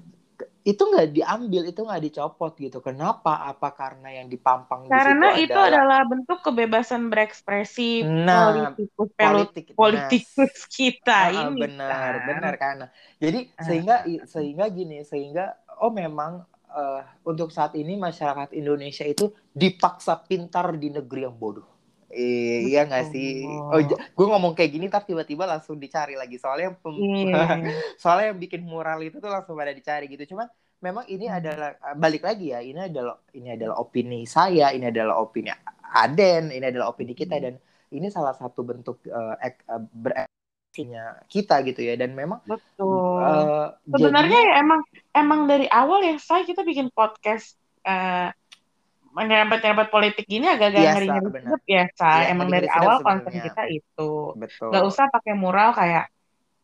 [0.61, 5.47] itu nggak diambil itu nggak dicopot gitu kenapa apa karena yang dipampang di Karena situ
[5.47, 12.27] itu adalah bentuk kebebasan berekspresi Nah, politikus politik politikus kita Ah, ini benar kan.
[12.27, 12.77] benar kan
[13.15, 13.63] jadi Ah.
[13.63, 13.95] sehingga
[14.27, 16.43] sehingga gini sehingga oh memang
[16.77, 19.25] eh, untuk saat ini masyarakat Indonesia itu
[19.61, 21.67] dipaksa pintar di negeri yang bodoh
[22.07, 23.27] Eh, iya nggak sih
[23.67, 23.83] oh
[24.17, 27.35] gue ngomong kayak gini ntar tiba-tiba langsung dicari lagi soalnya yang pem- Iya.
[28.01, 30.47] soalnya yang bikin mural itu tuh langsung pada dicari gitu cuman
[30.79, 31.37] memang ini Hmm.
[31.43, 35.51] adalah balik lagi ya ini adalah ini adalah opini saya ini adalah opini
[35.99, 37.43] Aden ini adalah opini kita Hmm.
[37.43, 37.53] dan
[37.91, 40.27] ini salah satu bentuk eh, ek, eh,
[40.77, 43.17] berekspresinya kita gitu ya dan memang Betul.
[43.17, 48.29] eh, Sebenarnya jadinya- ya emang emang dari awal ya saya kita bikin podcast eh
[49.09, 51.41] menyerempet-nyerempet politik gini agak-agak Iya, Sa, ngeri-ngeri benar.
[51.49, 52.09] sedep ya, Sa.
[52.21, 53.43] Iya, Emang dari awal sebenarnya.
[53.49, 54.11] kita itu.
[54.37, 56.05] betul Gak usah pakai mural kayak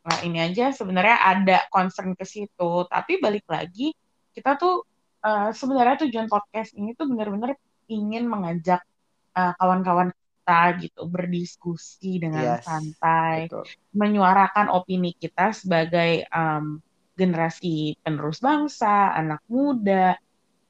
[0.04, 2.72] nah ini aja sebenarnya ada concern ke situ.
[2.86, 3.96] Tapi balik lagi
[4.30, 4.86] kita tuh
[5.20, 7.58] eh, sebenarnya tujuan podcast ini tuh benar-benar
[7.90, 8.86] ingin mengajak
[9.34, 13.64] kawan-kawan kita gitu berdiskusi dengan Yes, santai, betul
[13.96, 16.84] menyuarakan opini kita sebagai em,
[17.16, 20.20] generasi penerus bangsa, anak muda,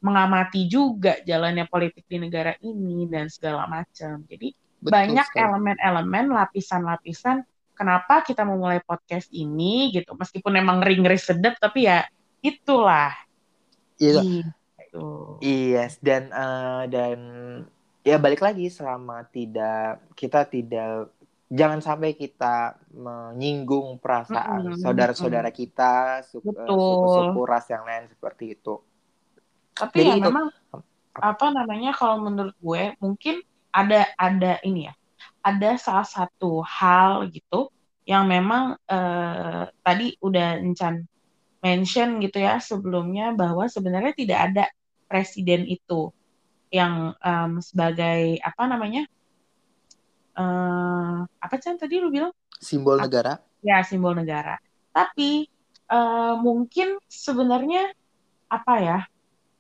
[0.04, 4.22] mengamati juga jalannya politik di negara ini dan segala macam.
[4.30, 5.42] Jadi betul banyak sekali.
[5.42, 7.42] elemen-elemen, lapisan-lapisan
[7.74, 10.14] kenapa kita memulai podcast ini gitu.
[10.14, 12.06] Meskipun emang ngeri-ngeri sedap, tapi ya
[12.46, 13.16] itulah.
[13.98, 14.22] Iya,
[14.78, 15.08] Gitu.
[15.42, 17.20] Yes, dan eh, dan
[18.04, 21.10] ya balik lagi selama tidak kita tidak
[21.48, 26.82] jangan sampai kita menyinggung perasaan saudara-saudara kita, su- eh, Betul.
[26.82, 28.82] suku-suku ras yang lain seperti itu.
[29.78, 30.48] Tapi Jadi ya itu- memang
[31.14, 34.94] apa namanya kalau menurut gue mungkin ada ada ini ya.
[35.46, 37.70] Ada salah satu hal gitu
[38.10, 41.06] yang memang eh, tadi udah Encan
[41.62, 44.66] mention gitu ya sebelumnya bahwa sebenarnya tidak ada
[45.06, 46.10] presiden itu
[46.74, 49.06] yang em, sebagai apa namanya
[50.34, 53.38] eh apa Chan tadi lu bilang Simbol negara.
[53.62, 54.58] ya simbol negara.
[54.90, 55.46] Tapi
[55.94, 57.94] eh, mungkin sebenarnya
[58.50, 59.00] apa ya?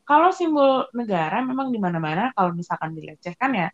[0.04, 3.68] Kalau simbol negara memang di mana-mana kalau misalkan dilecehkan ya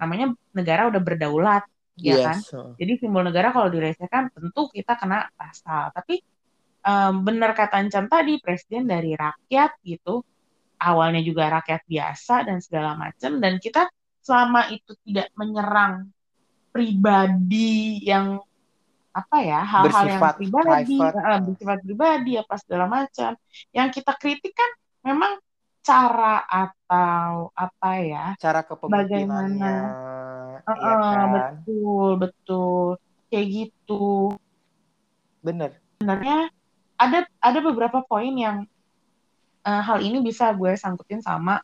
[0.00, 1.62] namanya negara udah berdaulat,
[2.00, 2.38] ya kan?
[2.40, 2.52] Yes.
[2.56, 5.92] eh, Jadi simbol negara kalau dilecehkan tentu kita kena pasal.
[5.92, 6.24] Tapi
[6.86, 10.24] em, benar kata Encan tadi presiden dari rakyat gitu.
[10.76, 13.88] Awalnya juga rakyat biasa dan segala macam dan kita
[14.20, 16.12] selama itu tidak menyerang
[16.68, 18.36] pribadi yang
[19.16, 21.24] apa ya hal-hal yang pribadi private.
[21.24, 23.30] eh, bersifat pribadi apa segala macam
[23.72, 25.40] yang kita kritik kan memang
[25.80, 29.76] cara atau apa ya Cara kepemimpinannya,
[30.66, 31.28] Eh, ya kan?
[31.32, 32.86] betul betul
[33.30, 34.34] kayak gitu
[35.40, 35.78] Bener.
[35.96, 36.50] sebenarnya
[36.98, 38.66] ada ada beberapa poin yang
[39.66, 41.60] eh, hal ini bisa gue sangkutin sama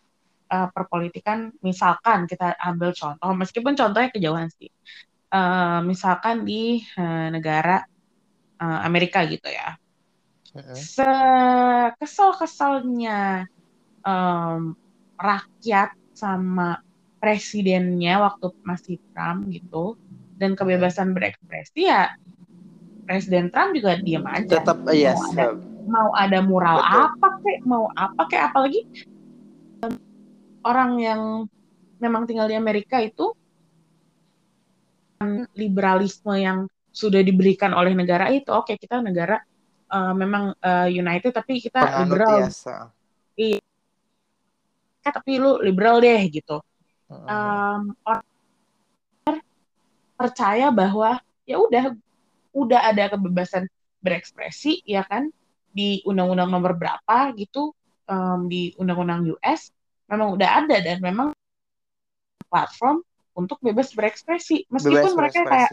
[0.50, 4.68] eh, perpolitikan misalkan kita ambil contoh meskipun contohnya kejauhan sih
[5.32, 7.80] Eh, misalkan di eh, negara
[8.60, 9.80] eh, Amerika gitu ya
[10.52, 10.76] Mm-mm.
[10.76, 13.48] sekesal-kesalnya
[14.04, 14.76] em,
[15.16, 16.76] rakyat sama
[17.16, 19.96] presidennya waktu masih Trump gitu
[20.36, 22.12] dan kebebasan berekspresi ya
[23.08, 25.16] Presiden Trump juga diam aja Tetap yes.
[25.32, 27.02] Ada- mau ada mural Betul.
[27.02, 28.80] apa kek mau apa kek apalagi
[29.82, 29.94] em,
[30.62, 31.20] orang yang
[32.02, 33.34] memang tinggal di Amerika itu
[35.22, 39.40] em, liberalisme yang sudah diberikan oleh negara itu oke kita negara
[39.88, 42.68] eh, memang eh, united tapi kita Penganut liberal yes.
[42.68, 43.58] eh.
[45.02, 46.62] rakyat tapi lu liberal deh gitu
[47.10, 49.42] um, orang
[50.14, 51.90] percaya bahwa ya udah
[52.54, 53.66] udah ada kebebasan
[53.98, 55.34] berekspresi ya kan
[55.72, 57.72] di undang-undang nomor berapa gitu
[58.06, 59.72] um, di undang-undang US
[60.06, 61.32] memang udah ada dan memang
[62.52, 63.00] platform
[63.32, 64.68] untuk bebas berekspresi.
[64.68, 65.70] Meskipun bebas mereka kayak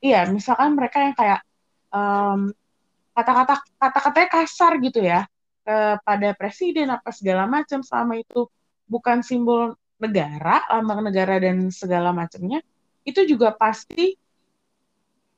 [0.00, 1.40] iya misalkan mereka yang kayak
[1.92, 2.52] um,
[3.12, 5.28] kata-kata kata-katanya kasar gitu ya
[5.66, 8.46] kepada presiden apa segala macam selama itu
[8.86, 12.60] bukan simbol negara lambang negara dan segala macamnya
[13.02, 14.14] itu juga pasti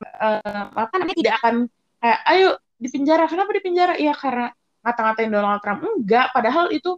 [0.02, 1.54] uh, apa namanya tidak akan
[2.02, 2.48] kayak ayo
[2.78, 4.54] di penjara kenapa di penjara iya karena
[4.86, 5.82] ngata-ngatain Donald Trump.
[5.82, 6.96] Enggak padahal itu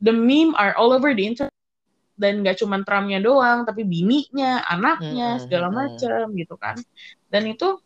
[0.00, 1.54] the meme are all over the internet.
[2.18, 6.74] Dan nggak cuma Trumpnya doang tapi bininya anaknya segala macam gitu kan.
[7.30, 7.78] Dan itu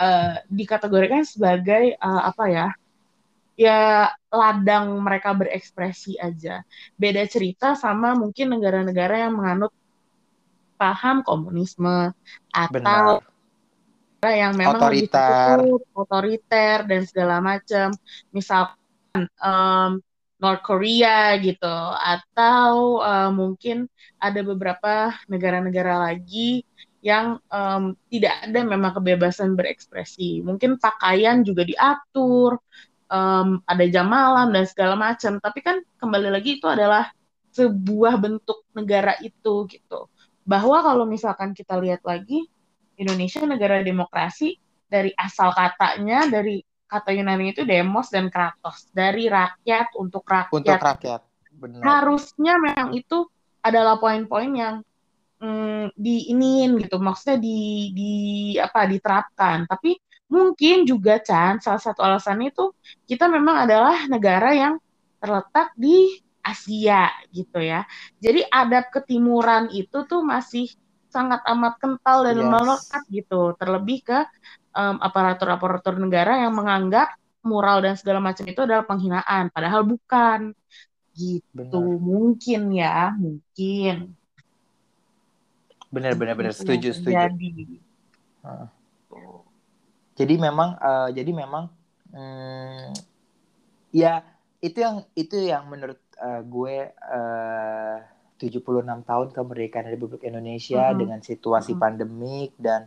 [0.00, 2.68] uh, dikategorikan sebagai uh, apa ya
[3.56, 6.64] ya ladang mereka berekspresi aja.
[6.96, 9.76] Beda cerita sama mungkin negara-negara yang menganut
[10.80, 12.16] paham komunisme
[12.52, 13.35] atau Benar
[14.32, 15.56] yang memang otoriter,
[15.94, 17.92] otoriter dan segala macam.
[18.30, 20.02] Misalkan um,
[20.36, 23.88] North Korea gitu, atau uh, mungkin
[24.20, 26.60] ada beberapa negara-negara lagi
[27.00, 30.42] yang um, tidak ada memang kebebasan berekspresi.
[30.42, 32.58] Mungkin pakaian juga diatur,
[33.08, 35.38] um, ada jam malam dan segala macam.
[35.38, 37.08] Tapi kan kembali lagi itu adalah
[37.54, 40.10] sebuah bentuk negara itu gitu.
[40.44, 42.50] Bahwa kalau misalkan kita lihat lagi
[42.96, 44.56] Indonesia negara demokrasi
[44.86, 50.54] dari asal katanya dari kata Yunani itu demos dan kratos dari rakyat untuk rakyat.
[50.54, 51.20] Untuk rakyat.
[51.56, 51.82] Benar.
[51.82, 53.26] Harusnya memang itu
[53.64, 54.76] adalah poin-poin yang
[55.42, 58.12] mm, diinin gitu, maksudnya di di
[58.60, 59.66] apa diterapkan.
[59.66, 59.98] Tapi
[60.30, 62.70] mungkin juga Chan salah satu alasan itu
[63.06, 64.74] kita memang adalah negara yang
[65.18, 67.82] terletak di Asia gitu ya.
[68.22, 70.70] Jadi adab ketimuran itu tuh masih
[71.16, 72.48] sangat amat kental dan yes.
[72.52, 73.40] melekat gitu.
[73.56, 74.18] Terlebih ke
[74.76, 80.52] um, aparatur-aparatur negara yang menganggap moral dan segala macam itu adalah penghinaan, padahal bukan.
[81.16, 81.40] Gitu.
[81.56, 81.96] Benar.
[81.96, 84.12] Mungkin ya, mungkin.
[85.88, 87.16] Benar benar benar setuju setuju.
[87.16, 87.80] Jadi.
[88.44, 88.68] Uh.
[90.16, 91.68] Jadi memang uh, jadi memang
[92.16, 92.88] um,
[93.92, 94.24] ya
[94.64, 97.96] itu yang itu yang menurut uh, gue uh,
[98.36, 101.00] 76 tahun kemerdekaan Republik Indonesia mm -hmm.
[101.00, 101.84] dengan situasi mm -hmm.
[101.84, 102.80] pandemik dan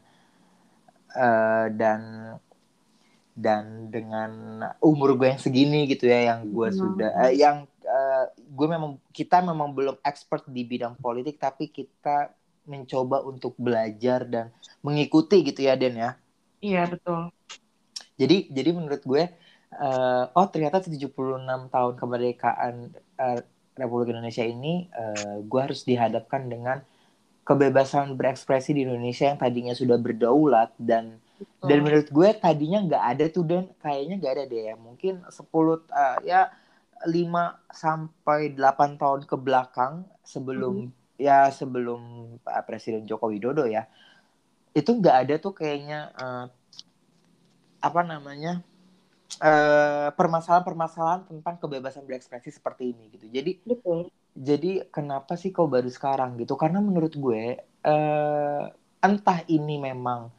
[1.17, 2.01] uh, dan
[3.39, 4.31] dan dengan
[4.83, 6.79] umur gue yang segini gitu ya yang gue mm -hmm.
[6.79, 7.57] sudah uh, yang
[7.89, 12.35] uh, gue memang kita memang belum expert di bidang politik tapi kita
[12.69, 14.53] mencoba untuk belajar dan
[14.85, 16.11] mengikuti gitu ya Den ya.
[16.61, 17.33] Iya betul.
[18.19, 19.23] Jadi jadi menurut gue
[19.73, 21.09] uh, oh ternyata 76
[21.73, 22.73] tahun kemerdekaan
[23.17, 23.39] uh,
[23.79, 26.83] Republik Indonesia ini uh, gue harus dihadapkan dengan
[27.47, 31.67] kebebasan berekspresi di Indonesia yang tadinya sudah berdaulat dan Betul.
[31.71, 35.31] dan menurut gue tadinya nggak ada tuh dan kayaknya nggak ada deh ya mungkin 10
[35.31, 36.51] uh, ya
[37.07, 37.15] 5
[37.71, 41.15] sampai 8 tahun ke belakang sebelum hmm.
[41.15, 43.87] ya sebelum Pak Presiden Joko Widodo ya
[44.75, 46.45] itu nggak ada tuh kayaknya uh,
[47.79, 48.59] apa namanya
[49.39, 53.25] permasalahan permasalahan-permasalahan tentang kebebasan berekspresi seperti ini gitu.
[53.31, 54.11] Jadi Betul.
[54.39, 56.55] Jadi kenapa sih kau baru sekarang gitu?
[56.55, 58.63] Karena menurut gue uh,
[59.03, 60.31] entah ini memang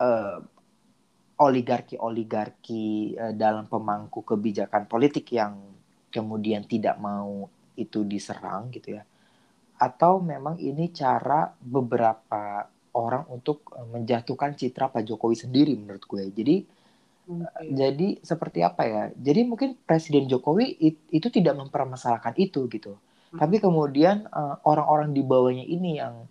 [0.00, 0.38] uh,
[1.40, 5.56] oligarki-oligarki uh, dalam pemangku kebijakan politik yang
[6.12, 7.48] kemudian tidak mau
[7.80, 9.02] itu diserang gitu ya.
[9.80, 16.30] Atau memang ini cara beberapa orang untuk menjatuhkan citra Pak Jokowi sendiri menurut gue.
[16.30, 16.56] Jadi
[17.24, 17.72] Okay.
[17.72, 19.02] Jadi seperti apa ya?
[19.16, 23.00] Jadi mungkin Presiden Jokowi it, itu tidak mempermasalahkan itu gitu.
[23.32, 23.38] Hmm.
[23.40, 26.28] Tapi kemudian uh, orang-orang di bawahnya ini yang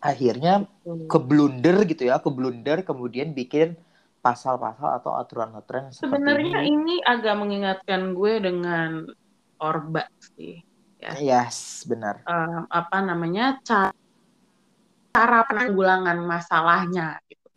[0.00, 1.12] akhirnya hmm.
[1.12, 3.76] keblunder gitu ya, keblunder kemudian bikin
[4.20, 6.76] pasal-pasal atau aturan-aturan Sebenarnya ini.
[6.76, 9.08] ini agak mengingatkan gue dengan
[9.60, 10.60] Orba sih.
[11.00, 11.16] Ya.
[11.20, 12.24] Yes, benar.
[12.28, 13.92] Uh, apa namanya cara
[15.10, 17.48] cara penanggulangan masalahnya gitu.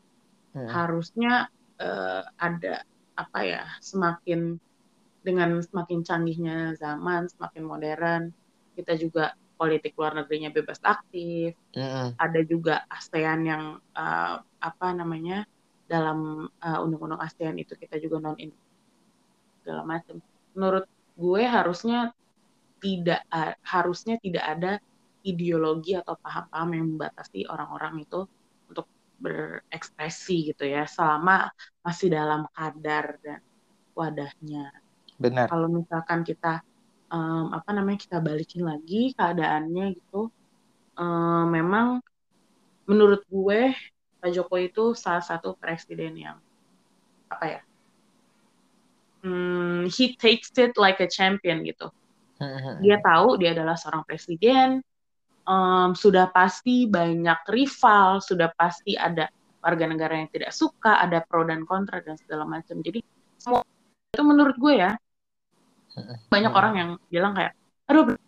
[0.56, 0.68] Hmm.
[0.68, 1.48] Harusnya
[1.84, 4.58] uh, ada apa ya semakin
[5.24, 8.24] dengan semakin canggihnya zaman semakin modern
[8.74, 12.18] kita juga politik luar negerinya bebas aktif mm.
[12.18, 15.46] ada juga ASEAN yang uh, apa namanya
[15.86, 18.36] dalam uh, undang-undang ASEAN itu kita juga non
[19.64, 20.20] segala macam
[20.58, 22.12] menurut gue harusnya
[22.82, 24.72] tidak uh, harusnya tidak ada
[25.24, 28.28] ideologi atau paham-paham yang membatasi orang-orang itu
[29.22, 31.50] berekspresi gitu ya selama
[31.86, 33.42] masih dalam kadar dan
[33.94, 34.74] wadahnya.
[35.18, 35.48] Benar.
[35.48, 36.66] Kalau misalkan kita
[37.14, 40.34] um, apa namanya kita balikin lagi keadaannya gitu
[40.98, 42.02] um, memang
[42.90, 43.72] menurut gue
[44.20, 46.38] Pak Jokowi itu salah satu presiden yang
[47.30, 47.62] apa ya
[49.24, 51.94] hmm, he takes it like a champion gitu
[52.84, 54.84] dia tahu dia adalah seorang presiden
[55.48, 59.28] um, sudah pasti banyak rival sudah pasti ada
[59.64, 62.84] warga negara yang tidak suka ada pro dan kontra dan segala macam.
[62.84, 63.00] Jadi
[63.40, 63.64] semua
[64.12, 64.92] itu menurut gue ya.
[66.28, 66.60] Banyak hmm.
[66.60, 67.56] orang yang bilang kayak
[67.88, 68.20] aduh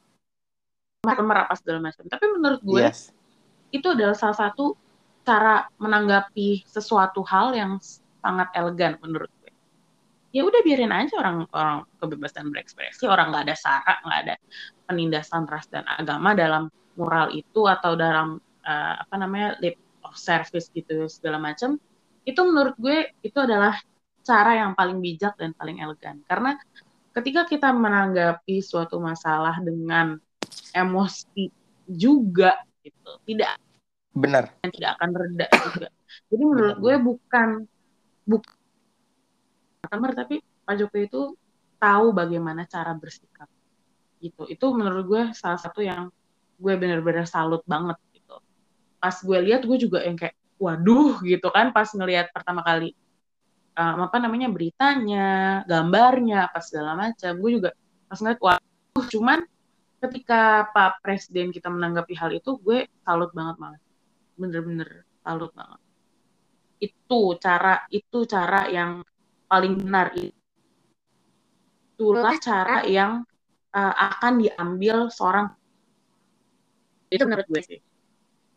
[1.04, 2.08] lemar apa segala macam.
[2.08, 3.12] Tapi menurut gue yes.
[3.76, 4.80] itu adalah salah satu
[5.28, 7.78] cara menanggapi sesuatu hal yang
[8.24, 9.52] sangat elegan menurut gue.
[10.32, 13.12] Ya udah biarin aja orang orang kebebasan berekspresi.
[13.12, 14.36] Orang nggak ada sara nggak ada
[14.88, 20.72] penindasan ras dan agama dalam moral itu atau dalam uh, apa namanya lip of service
[20.72, 21.80] gitu segala macam
[22.26, 23.78] itu menurut gue itu adalah
[24.26, 26.26] cara yang paling bijak dan paling elegan.
[26.26, 26.58] Karena
[27.14, 30.18] ketika kita menanggapi suatu masalah dengan
[30.74, 31.54] emosi
[31.86, 33.62] juga gitu tidak
[34.10, 34.50] benar.
[34.66, 35.88] tidak akan reda juga.
[36.34, 37.50] Jadi menurut gue bukan
[38.26, 38.56] bukan
[39.86, 41.22] kamar tapi Pak Jokowi itu
[41.78, 43.46] tahu bagaimana cara bersikap
[44.18, 44.50] gitu.
[44.50, 46.10] Itu menurut gue salah satu yang
[46.56, 48.40] gue benar-benar salut banget gitu
[49.00, 52.96] pas gue lihat gue juga yang kayak waduh gitu kan pas ngelihat pertama kali
[53.76, 57.32] um, apa namanya beritanya, gambarnya, apa segala macam.
[57.38, 57.70] Gue juga
[58.08, 58.60] pas ngeliat wah,
[59.12, 59.40] cuman
[60.08, 63.82] ketika Pak Presiden kita menanggapi hal itu, gue salut banget banget,
[64.40, 64.90] bener-bener
[65.22, 65.82] salut banget.
[66.80, 69.04] Itu cara itu cara yang
[69.48, 70.16] paling benar.
[71.96, 73.24] Itulah cara yang
[73.72, 75.56] uh, akan diambil seorang
[77.10, 77.80] itu menurut gue sih.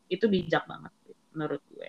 [0.08, 0.92] Itu bijak banget
[1.36, 1.88] menurut gue.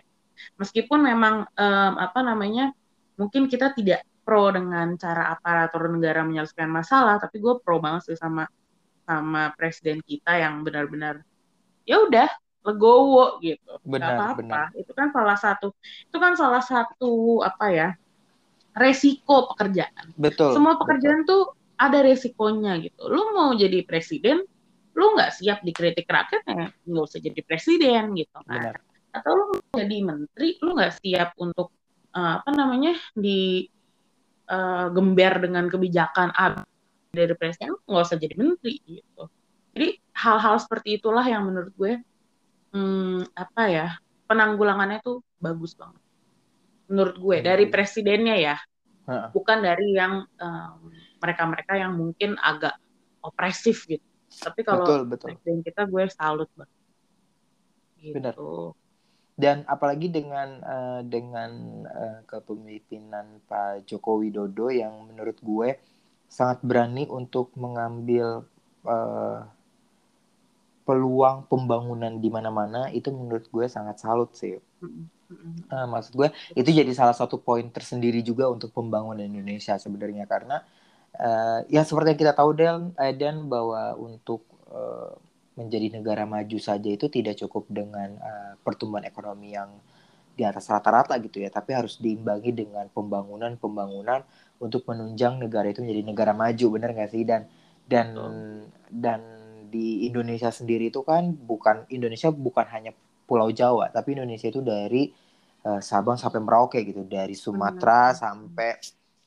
[0.60, 2.72] Meskipun memang um, apa namanya
[3.20, 8.18] mungkin kita tidak pro dengan cara aparatur negara menyelesaikan masalah, tapi gue pro banget sih
[8.20, 8.46] sama
[9.10, 11.26] sama presiden kita yang benar-benar
[11.84, 12.30] ya udah
[12.62, 13.82] legowo gitu.
[13.82, 14.40] Benar, apa-apa.
[14.46, 14.68] Benar.
[14.78, 17.90] Itu kan salah satu itu kan salah satu apa ya?
[18.78, 20.14] resiko pekerjaan.
[20.16, 20.56] Betul.
[20.56, 21.52] Semua pekerjaan betul.
[21.52, 23.08] tuh ada resikonya gitu.
[23.12, 24.46] Lu mau jadi presiden,
[25.00, 28.76] lu nggak siap dikritik rakyat ya nggak usah jadi presiden gitu kan.
[28.76, 28.76] Benar.
[29.16, 31.72] Atau lu jadi menteri, lu nggak siap untuk
[32.14, 33.66] uh, apa namanya di
[34.52, 36.62] uh, gember dengan kebijakan A
[37.10, 39.24] dari presiden nggak usah jadi menteri gitu
[39.74, 41.94] jadi hal-hal seperti itulah yang menurut gue
[42.74, 43.88] hmm, apa ya
[44.30, 46.02] penanggulangannya tuh bagus banget
[46.90, 47.46] menurut gue hmm.
[47.46, 48.56] dari presidennya ya
[49.34, 50.22] bukan dari yang
[51.18, 52.78] mereka-mereka um, yang mungkin agak
[53.26, 55.60] opresif gitu tapi kalau betul, betul.
[55.66, 56.78] kita gue salut banget
[58.00, 58.16] gitu.
[58.16, 58.36] Benar
[59.40, 61.52] dan apalagi dengan uh, dengan
[61.88, 65.80] uh, kepemimpinan Pak Joko Widodo yang menurut gue
[66.28, 68.44] sangat berani untuk mengambil
[68.84, 69.48] uh,
[70.84, 74.60] peluang pembangunan di mana-mana itu menurut gue sangat salut sih.
[75.72, 76.28] Uh, maksud gue
[76.60, 80.79] itu jadi salah satu poin tersendiri juga untuk pembangunan Indonesia sebenarnya karena uh,
[81.68, 85.12] ya seperti yang kita tahu Del, Dan bahwa untuk uh,
[85.60, 89.68] menjadi negara maju saja itu tidak cukup dengan uh, pertumbuhan ekonomi yang
[90.40, 94.24] di atas rata-rata gitu ya, tapi harus diimbangi dengan pembangunan-pembangunan
[94.64, 97.28] untuk menunjang negara itu menjadi negara maju, benar nggak sih?
[97.28, 97.44] Dan
[97.84, 98.16] dan
[98.88, 99.20] dan
[99.68, 102.96] di Indonesia sendiri itu kan bukan Indonesia bukan hanya
[103.28, 105.12] Pulau Jawa, tapi Indonesia itu dari
[105.68, 108.18] uh, Sabang sampai Merauke gitu, dari Sumatera hmm.
[108.18, 108.70] sampai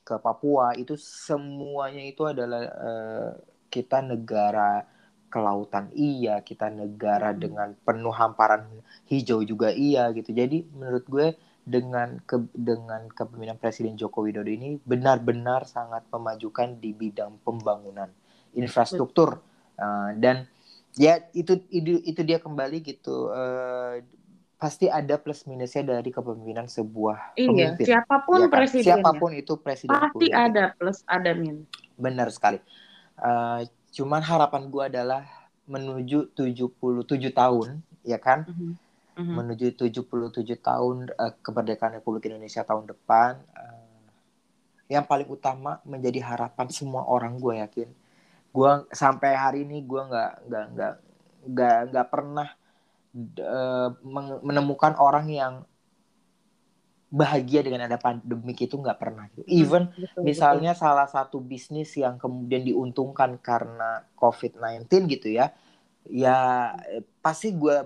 [0.03, 3.31] ke Papua itu semuanya itu adalah uh,
[3.71, 4.85] kita negara
[5.33, 7.39] kelautan iya, kita negara hmm.
[7.41, 8.69] dengan penuh hamparan
[9.09, 10.29] hijau juga iya gitu.
[10.37, 11.27] Jadi menurut gue
[11.65, 18.11] dengan ke, dengan kepemimpinan Presiden Joko Widodo ini benar-benar sangat memajukan di bidang pembangunan
[18.53, 19.41] infrastruktur
[19.79, 20.45] uh, dan
[20.99, 23.97] ya itu, itu itu dia kembali gitu uh,
[24.63, 27.83] pasti ada plus minusnya dari kepemimpinan sebuah iya, pemimpin.
[27.83, 28.55] siapa pun ya kan?
[28.55, 28.87] presiden.
[28.87, 29.99] Siapa pun itu presiden.
[29.99, 31.67] Pasti ada plus ada minus.
[31.99, 32.63] Benar sekali.
[33.19, 35.23] Uh, Cuman harapan gue adalah
[35.69, 36.97] menuju 77
[37.37, 38.49] tahun, ya kan?
[38.49, 38.79] Mm
[39.21, 39.35] -hmm.
[39.37, 43.37] Menuju 77 tahun uh, kemerdekaan Republik Indonesia tahun depan.
[43.53, 43.85] Uh,
[44.89, 47.89] yang paling utama menjadi harapan semua orang gue yakin.
[48.53, 50.95] Gue sampai hari ini gue nggak nggak nggak
[51.53, 52.49] nggak nggak pernah
[53.15, 53.91] uh,
[54.43, 55.55] menemukan orang yang
[57.13, 59.45] bahagia dengan ada pandemik itu nggak pernah gitu.
[59.45, 60.83] Hmm, Even betul, misalnya betul.
[60.89, 65.53] salah satu bisnis yang kemudian diuntungkan karena COVID-19 gitu ya,
[66.09, 66.73] ya
[67.21, 67.85] pasti gue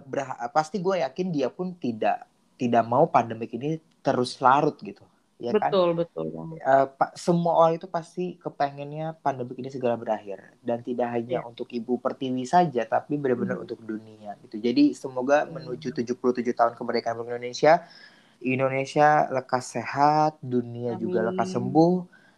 [0.54, 2.22] pasti gue yakin dia pun tidak
[2.54, 5.02] tidak mau pandemik ini terus larut gitu.
[5.36, 6.00] Ya betul, kan?
[6.00, 6.56] Betul, betul.
[6.64, 11.48] Uh, semua orang itu pasti kepengennya pandemi ini segera berakhir dan tidak hanya yeah.
[11.48, 13.64] untuk Ibu Pertiwi saja, tapi benar-benar mm.
[13.68, 14.56] untuk dunia gitu.
[14.56, 15.50] Jadi semoga mm.
[15.52, 17.84] menuju 77 tahun kemerdekaan Indonesia,
[18.40, 21.02] Indonesia lekas sehat, dunia Amin.
[21.04, 21.94] juga lekas sembuh.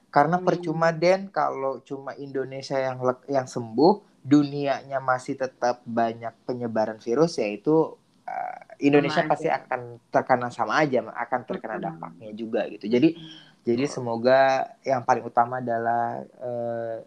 [0.09, 0.47] Karena Amin.
[0.49, 7.95] percuma Den kalau cuma Indonesia yang yang sembuh, dunianya masih tetap banyak penyebaran virus yaitu
[8.29, 9.65] uh, Indonesia sama pasti aja.
[9.65, 9.81] akan
[10.13, 13.65] terkena sama aja akan terkena dampaknya juga gitu jadi hmm.
[13.65, 17.01] jadi semoga yang paling utama adalah uh,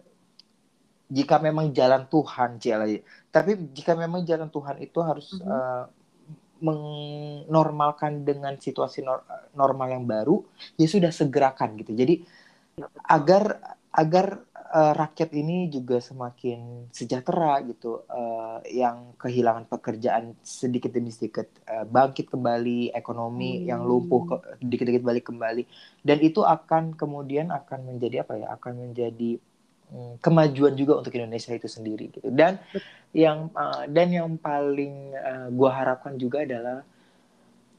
[1.11, 2.87] jika memang jalan Tuhan Cila
[3.29, 5.51] tapi jika memang jalan Tuhan itu harus mm -hmm.
[5.51, 5.85] uh,
[6.61, 9.25] menormalkan dengan situasi nor
[9.57, 10.45] normal yang baru
[10.77, 12.21] ya sudah segerakan gitu jadi
[12.77, 13.57] ya, agar
[13.91, 21.51] agar uh, rakyat ini juga semakin sejahtera gitu uh, yang kehilangan pekerjaan sedikit demi sedikit
[21.67, 23.65] uh, bangkit kembali ekonomi hmm.
[23.67, 25.63] yang lumpuh ke, dikit-dikit balik kembali
[26.01, 29.37] dan itu akan kemudian akan menjadi apa ya akan menjadi
[29.91, 32.57] um, kemajuan juga untuk Indonesia itu sendiri gitu dan
[33.11, 36.79] yang uh, dan yang paling uh, gua harapkan juga adalah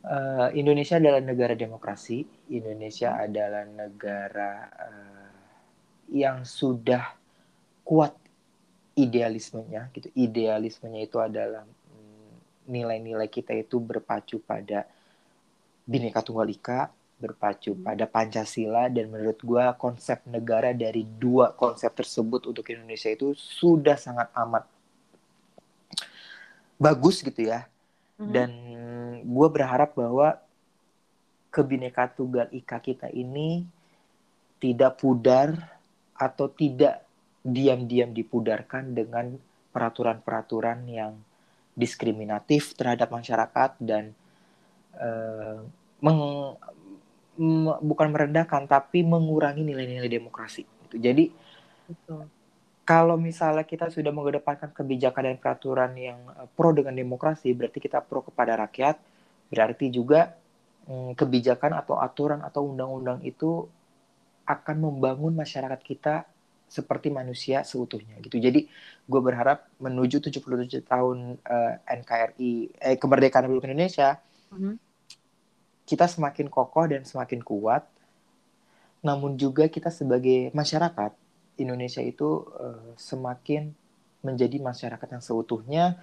[0.05, 2.23] uh, Indonesia adalah negara demokrasi
[2.53, 3.25] Indonesia hmm.
[3.25, 5.22] adalah negara uh,
[6.11, 7.15] yang sudah
[7.85, 8.15] kuat
[8.97, 14.85] idealismenya gitu idealismenya itu adalah mm, nilai-nilai kita itu berpacu pada
[15.87, 16.93] bineka tunggal ika
[17.23, 17.87] berpacu hmm.
[17.87, 23.95] pada pancasila dan menurut gue konsep negara dari dua konsep tersebut untuk Indonesia itu sudah
[23.95, 24.67] sangat amat
[26.83, 27.71] bagus gitu ya
[28.19, 28.31] hmm.
[28.35, 28.51] dan
[29.23, 30.35] gue berharap bahwa
[31.55, 33.63] kebineka tunggal ika kita ini
[34.59, 35.72] tidak pudar
[36.23, 37.03] atau tidak
[37.43, 39.35] diam-diam dipudarkan dengan
[39.75, 41.19] peraturan-peraturan yang
[41.75, 44.15] diskriminatif terhadap masyarakat dan
[44.95, 45.59] uh,
[45.99, 46.21] meng,
[47.81, 50.63] bukan merendahkan tapi mengurangi nilai-nilai demokrasi.
[50.93, 51.33] Jadi
[51.89, 52.29] Betul.
[52.85, 58.05] kalau misalnya kita sudah mengedepankan kebijakan dan peraturan yang eh, pro dengan demokrasi, berarti kita
[58.05, 59.01] pro kepada rakyat,
[59.49, 60.37] berarti juga
[60.85, 63.65] um, kebijakan atau aturan atau undang-undang itu
[64.47, 66.27] akan membangun masyarakat kita
[66.73, 68.41] seperti manusia seutuhnya gitu.
[68.41, 68.65] Jadi
[69.05, 74.17] gue berharap menuju 77 tahun uh, eh, NKRI eh kemerdekaan Republik Indonesia
[74.49, 74.75] mm-hmm.
[75.85, 77.85] kita semakin kokoh dan semakin kuat.
[79.05, 81.13] Namun juga kita sebagai masyarakat
[81.61, 83.69] Indonesia itu uh, semakin
[84.25, 86.01] menjadi masyarakat yang seutuhnya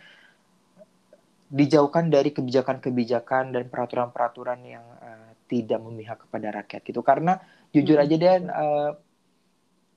[1.49, 7.41] dijauhkan dari kebijakan-kebijakan dan peraturan-peraturan yang uh, tidak memihak kepada rakyat gitu karena
[7.73, 8.05] jujur hmm.
[8.05, 8.91] aja dan uh,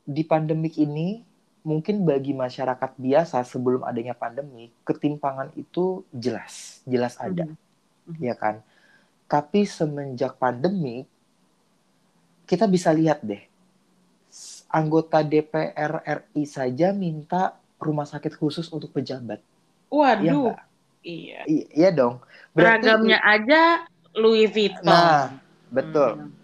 [0.05, 1.23] di pandemik ini
[1.62, 7.47] mungkin bagi masyarakat biasa sebelum adanya pandemi ketimpangan itu jelas jelas ada.
[7.47, 8.16] Mm -hmm.
[8.18, 8.61] ya kan?
[9.31, 11.07] Tapi semenjak pandemi
[12.45, 13.41] kita bisa lihat deh
[14.73, 19.39] anggota DPR RI saja minta rumah sakit khusus untuk pejabat.
[19.93, 20.57] Waduh.
[20.57, 20.66] ya
[21.07, 21.41] iya.
[21.47, 22.14] Iya dong.
[22.53, 23.87] Berarti, beragamnya aja
[24.18, 24.83] Louis Vuitton.
[24.83, 25.31] Nah
[25.70, 26.11] betul.
[26.18, 26.41] Hmm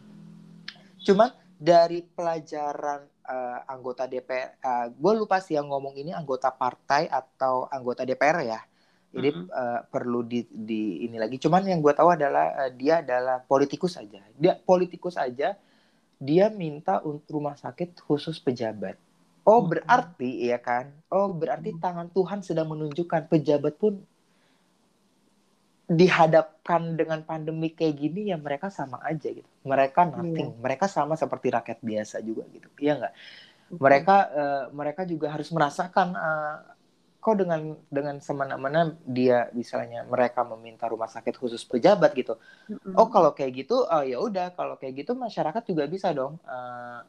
[1.08, 7.08] Cuman dari pelajaran uh, anggota DPR, uh, gue lupa sih yang ngomong ini anggota partai
[7.08, 8.60] atau anggota DPR ya.
[9.08, 9.48] Jadi mm -hmm.
[9.48, 11.40] uh, perlu di, di ini lagi.
[11.40, 14.20] Cuman yang gue tahu adalah uh, dia adalah politikus saja.
[14.36, 15.56] Dia politikus saja.
[16.20, 19.00] Dia minta untuk rumah sakit khusus pejabat.
[19.48, 20.92] Oh berarti ya kan?
[21.08, 24.04] Oh berarti tangan Tuhan sedang menunjukkan pejabat pun
[25.88, 29.48] dihadapkan dengan pandemi kayak gini ya mereka sama aja gitu.
[29.64, 30.12] Mereka iya.
[30.20, 30.48] nothing.
[30.52, 30.60] Yeah.
[30.60, 32.68] mereka sama seperti rakyat biasa juga gitu.
[32.76, 33.14] Iya nggak?
[33.80, 36.56] Mereka uh, mereka juga harus merasakan uh,
[37.18, 42.36] kok dengan dengan semena-mena dia misalnya mereka meminta rumah sakit khusus pejabat gitu.
[42.68, 42.92] Mm-hmm.
[42.92, 44.52] oh kalau kayak gitu oh ya udah.
[44.52, 47.00] Kalau kayak gitu masyarakat juga bisa dong uh,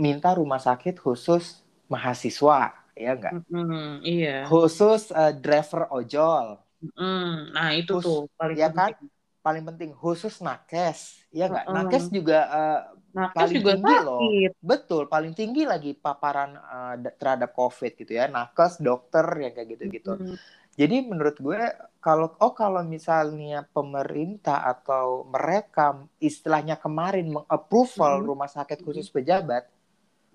[0.00, 1.60] minta rumah sakit khusus
[1.92, 2.72] mahasiswa.
[2.96, 4.36] Ya enggak mm-hmm, iya.
[4.48, 8.94] Khusus uh, driver ojol Mm, nah itu Khus, tuh paling ya penting.
[8.94, 9.10] kan
[9.48, 11.74] paling penting khusus nakes ya nggak mm.
[11.74, 12.80] nakes juga uh,
[13.16, 14.06] nakes paling juga tinggi sakit.
[14.06, 14.20] loh
[14.60, 19.84] betul paling tinggi lagi paparan uh, terhadap covid gitu ya nakes dokter ya kayak gitu
[19.90, 20.36] gitu mm.
[20.76, 21.60] jadi menurut gue
[21.98, 28.26] kalau oh kalau misalnya pemerintah atau mereka istilahnya kemarin mengapproval mm.
[28.28, 29.64] rumah sakit khusus pejabat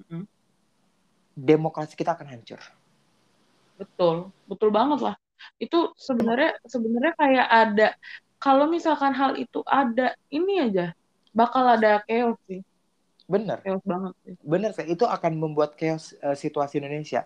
[0.09, 0.25] mm.
[1.37, 2.59] demokrasi kita akan hancur
[3.77, 5.15] betul betul banget lah
[5.59, 7.87] itu sebenarnya sebenarnya kayak ada
[8.43, 10.91] kalau misalkan hal itu ada ini aja
[11.31, 12.59] bakal ada chaos sih.
[13.23, 13.63] Bener.
[13.63, 14.33] Chaos banget sih.
[14.43, 17.23] Bener sih itu akan membuat chaos uh, situasi Indonesia.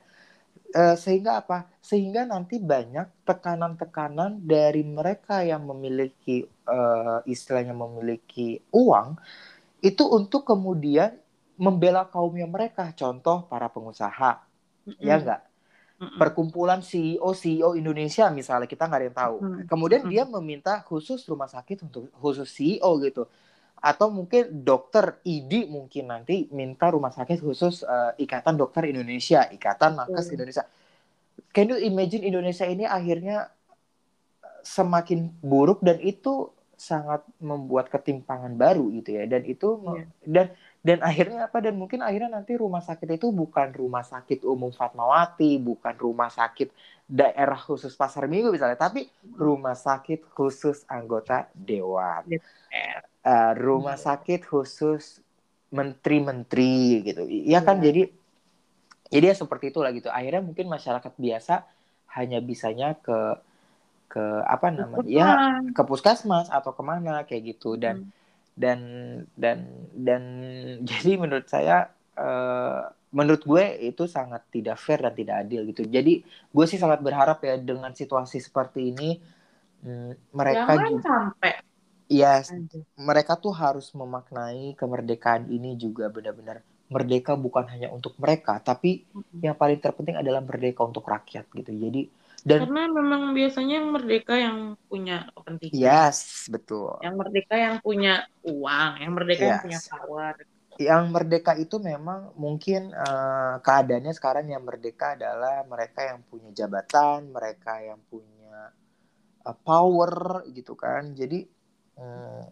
[0.77, 1.65] Uh, sehingga apa?
[1.81, 9.17] Sehingga nanti banyak tekanan-tekanan dari mereka yang memiliki uh, istilahnya memiliki uang
[9.81, 11.17] itu untuk kemudian
[11.57, 12.93] membela kaumnya mereka.
[12.93, 14.45] Contoh para pengusaha
[14.85, 15.01] mm-hmm.
[15.01, 15.46] ya enggak
[15.97, 16.17] mm-hmm.
[16.17, 19.65] perkumpulan CEO CEO Indonesia misalnya kita nggak ada yang tahu mm-hmm.
[19.69, 20.15] kemudian mm-hmm.
[20.17, 23.25] dia meminta khusus rumah sakit untuk khusus CEO gitu
[23.77, 30.01] atau mungkin dokter ID mungkin nanti minta rumah sakit khusus uh, Ikatan Dokter Indonesia, Ikatan
[30.01, 30.33] Nakes mm.
[30.33, 30.63] Indonesia.
[31.53, 33.53] Can you imagine Indonesia ini akhirnya
[34.65, 40.05] semakin buruk dan itu sangat membuat ketimpangan baru gitu ya dan itu yeah.
[40.21, 40.45] dan
[40.87, 41.59] dan akhirnya apa?
[41.59, 46.71] Dan mungkin akhirnya nanti rumah sakit itu bukan rumah sakit umum Fatmawati bukan rumah sakit
[47.03, 52.23] daerah khusus pasar minggu misalnya tapi rumah sakit khusus anggota dewan.
[53.19, 55.19] Uh, rumah sakit khusus
[55.75, 57.27] menteri-menteri gitu.
[57.27, 57.83] Ya kan?
[57.83, 57.91] Yeah.
[57.91, 58.01] jadi
[59.11, 60.07] jadi ya seperti itulah gitu.
[60.07, 61.67] Akhirnya mungkin masyarakat biasa
[62.15, 63.35] hanya bisanya ke
[64.07, 65.03] ke apa namanya?
[65.03, 65.27] Ya
[65.75, 67.75] ke puskesmas atau ke mana kayak gitu.
[67.75, 68.16] Dan hmm.
[68.57, 68.79] Dan
[69.37, 70.21] dan dan
[70.89, 75.87] jadi menurut saya uh, menurut gue itu sangat tidak fair dan tidak adil gitu.
[75.87, 79.21] Jadi gue sih sangat berharap ya dengan situasi seperti ini
[79.85, 81.51] hmm, mereka Jangan sampai.
[82.07, 82.39] Ya
[82.95, 86.63] mereka tuh harus memaknai kemerdekaan ini juga benar-benar.
[86.87, 89.43] Merdeka bukan hanya untuk mereka tapi hmm.
[89.43, 91.71] yang paling terpenting adalah merdeka untuk rakyat gitu.
[91.71, 92.11] Jadi
[92.47, 95.75] dan karena memang biasanya yang merdeka yang punya kepentingan.
[95.75, 96.95] Yes, betul.
[97.03, 98.13] Yang merdeka yang punya
[98.47, 99.49] uang, yang merdeka yes.
[99.51, 100.33] yang punya power.
[100.77, 107.35] Yang merdeka itu memang mungkin uh, keadaannya sekarang yang merdeka adalah mereka yang punya jabatan,
[107.35, 108.71] mereka yang punya
[109.43, 111.11] uh, power gitu kan.
[111.19, 111.43] Jadi
[111.99, 112.47] uh,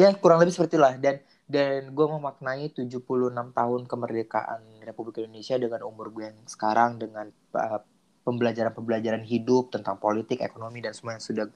[0.00, 5.84] ya kurang lebih seperti itulah dan dan gue memaknai 76 tahun kemerdekaan Republik Indonesia dengan
[5.84, 7.97] umur gue yang sekarang dengan uh,
[8.28, 11.48] pembelajaran-pembelajaran hidup tentang politik, ekonomi dan semua yang sudah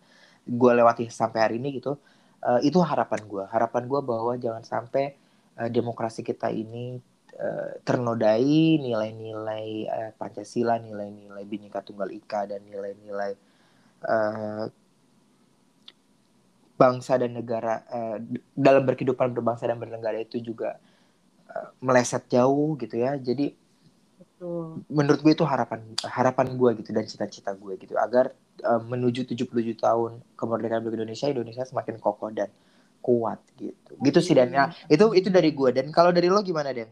[0.49, 2.01] gue lewati sampai hari ini gitu.
[2.43, 3.45] Uh, itu harapan gue.
[3.47, 5.15] Harapan gue bahwa jangan sampai
[5.61, 6.99] uh, demokrasi kita ini
[7.39, 13.37] uh, ternodai nilai-nilai uh, Pancasila, nilai-nilai Bhinneka Tunggal Ika dan nilai-nilai
[16.75, 17.87] bangsa dan negara
[18.59, 20.83] dalam berkehidupan berbangsa dan bernegara itu juga
[21.79, 23.15] meleset jauh gitu ya.
[23.15, 23.55] Jadi
[24.43, 24.83] Betul.
[24.91, 28.35] Menurut gue itu harapan harapan gue gitu dan cita-cita gue gitu agar
[28.67, 32.51] uh, menuju 77 tahun kemerdekaan Republik Indonesia Indonesia semakin kokoh dan
[32.99, 33.95] kuat gitu.
[34.03, 36.91] Gitu sih dan ya, itu itu dari gue dan kalau dari lo gimana Den?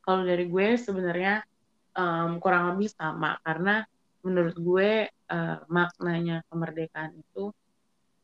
[0.00, 1.44] Kalau dari gue sebenarnya
[1.92, 3.84] um, kurang lebih sama karena
[4.24, 7.52] menurut gue uh, maknanya kemerdekaan itu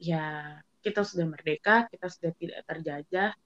[0.00, 3.36] ya kita sudah merdeka, kita sudah tidak terjajah,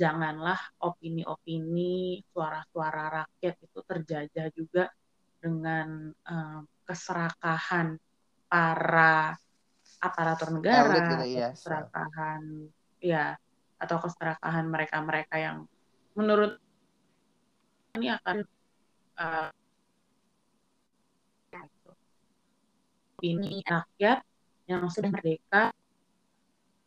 [0.00, 4.88] janganlah opini-opini suara-suara rakyat itu terjajah juga
[5.36, 8.00] dengan um, keserakahan
[8.48, 9.36] para
[10.00, 11.52] aparatur negara, gitu, ya.
[11.52, 12.72] keserakahan
[13.04, 13.36] ya
[13.76, 15.68] atau keserakahan mereka-mereka yang
[16.16, 16.56] menurut
[18.00, 18.40] ini akan
[19.20, 19.52] uh,
[23.20, 24.24] ini rakyat
[24.64, 25.76] yang sudah merdeka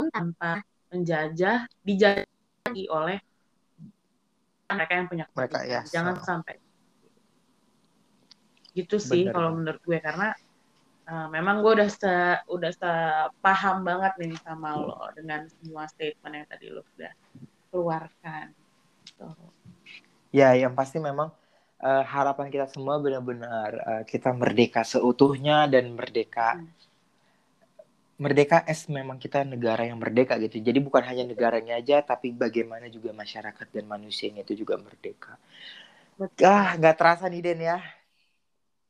[0.09, 2.25] tanpa menjajah dijajah
[2.63, 3.19] lagi oleh
[4.71, 6.23] mereka yang punya mereka ya jangan so.
[6.23, 6.55] sampai.
[8.71, 10.31] Gitu sih kalau menurut gue karena
[11.11, 12.15] uh, memang gue udah se
[12.47, 12.91] udah se
[13.43, 17.11] paham banget nih sama lo dengan semua statement yang tadi lo sudah
[17.69, 18.55] keluarkan.
[19.19, 19.27] So.
[20.31, 21.29] ya yang pasti memang
[21.83, 26.82] uh, harapan kita semua benar-benar uh, kita merdeka seutuhnya dan merdeka hmm
[28.23, 30.63] merdeka es memang kita negara yang merdeka gitu.
[30.63, 35.35] Jadi bukan hanya negaranya aja, tapi bagaimana juga masyarakat dan manusianya itu juga merdeka.
[36.15, 36.47] Betul.
[36.47, 37.83] Ah, nggak terasa nih Den ya.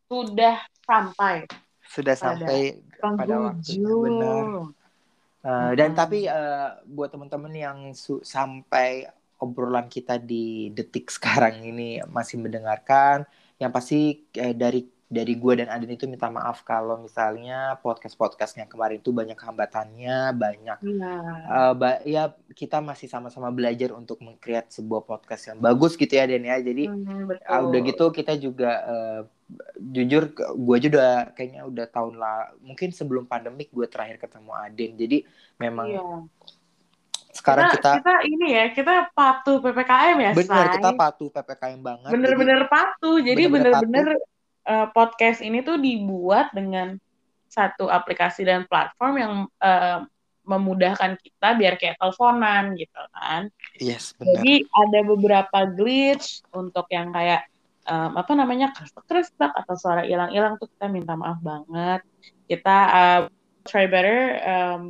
[0.06, 1.50] Sudah sampai.
[1.82, 4.70] Sudah sampai pada waktu benar.
[5.44, 7.78] Uh, dan tapi uh, buat teman-teman yang
[8.24, 9.12] sampai
[9.44, 13.28] obrolan kita di detik sekarang ini masih mendengarkan,
[13.60, 18.66] yang pasti uh, dari dari gue dan Aden itu minta maaf kalau misalnya podcast podcastnya
[18.66, 21.14] kemarin itu banyak hambatannya banyak ya.
[21.46, 26.26] Uh, ba ya kita masih sama-sama belajar untuk mengcreate sebuah podcast yang bagus gitu ya
[26.26, 26.58] Den ya.
[26.58, 29.22] Jadi hmm, Uh, udah gitu kita juga uh,
[29.78, 34.92] jujur gue juga udah kayaknya udah tahun lah mungkin sebelum pandemik gue terakhir ketemu Aden
[34.96, 35.18] jadi
[35.60, 36.02] memang ya.
[37.36, 42.10] sekarang kita, kita kita ini ya kita patuh ppkm ya benar kita patuh ppkm banget.
[42.14, 43.18] Bener-bener patuh.
[43.20, 44.08] Jadi bener-bener
[44.68, 46.98] uh, podcast ini tuh dibuat dengan
[47.48, 50.04] satu aplikasi dan platform yang uh,
[50.44, 53.48] memudahkan kita biar kayak teleponan gitu kan.
[53.80, 54.42] Yes, benar.
[54.42, 57.48] Jadi ada beberapa glitch untuk yang kayak
[57.88, 62.02] um, apa namanya krestek-krestek atau suara hilang-hilang tuh kita minta maaf banget.
[62.50, 63.22] Kita uh,
[63.64, 64.82] try better um,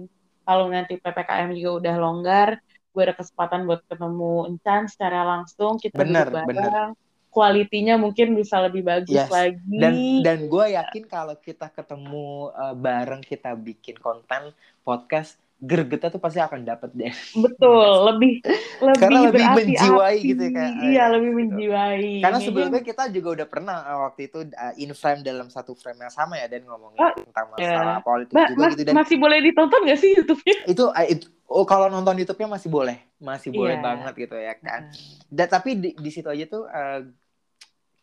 [0.44, 2.50] kalau nanti ppkm juga udah longgar
[2.94, 6.94] gue ada kesempatan buat ketemu Encan secara langsung kita Bener, duduk bener.
[7.34, 9.28] Kualitinya mungkin bisa lebih bagus Yes.
[9.28, 16.12] lagi dan dan gue yakin kalau kita ketemu uh, bareng kita bikin konten podcast gregetnya
[16.12, 18.44] tuh pasti akan dapet deh betul lebih
[18.78, 21.40] lebih Karena lebih menjiwai gitu ya, kayak, iya iya, lebih gitu.
[21.40, 25.72] menjiwai karena sebelumnya kita juga udah pernah uh, waktu itu uh, in frame dalam satu
[25.74, 28.04] frame yang sama ya dan ngomongin Oh, tentang masalah iya.
[28.04, 30.56] politik Mbak, juga mas- gitu dan masih boleh ditonton gak sih YouTube-nya?
[30.76, 33.86] itu, uh, itu oh kalau nonton YouTube-nya masih boleh masih boleh Iya.
[33.86, 34.82] banget gitu ya kan
[35.30, 37.08] dan tapi di, di situ aja tuh uh,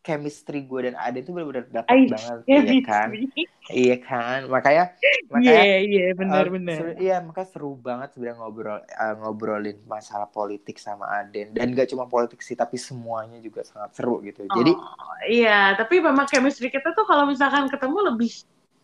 [0.01, 3.09] chemistry gue dan Ade tuh benar-benar dapet Ais, banget ya iya kan
[3.71, 4.85] iya kan makanya
[5.27, 6.83] makanya Iya, iya, Uh, benar-benar.
[6.97, 12.05] iya, maka seru banget sebenarnya ngobrol uh, ngobrolin masalah politik sama Aden dan gak cuma
[12.05, 14.43] politik sih tapi semuanya juga sangat seru gitu.
[14.47, 18.33] Jadi Oh, iya, tapi memang chemistry kita tuh kalau misalkan ketemu lebih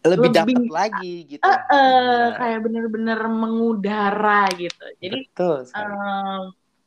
[0.05, 1.43] lebih lebih- dapet lagi gitu.
[1.43, 2.31] eh, eh, Bener.
[2.37, 4.85] kayak bener-bener mengudara gitu.
[4.97, 5.83] Jadi betul sekali.
[5.83, 6.43] em,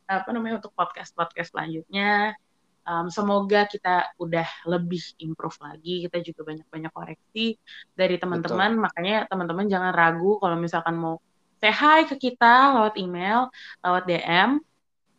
[0.08, 2.34] apa namanya untuk podcast podcast selanjutnya
[2.90, 7.54] em, semoga kita udah lebih improve lagi kita juga banyak-banyak koreksi
[7.94, 11.22] dari teman-teman makanya teman-teman jangan ragu kalau misalkan mau
[11.62, 13.54] say hi ke kita lewat email
[13.86, 14.58] lewat DM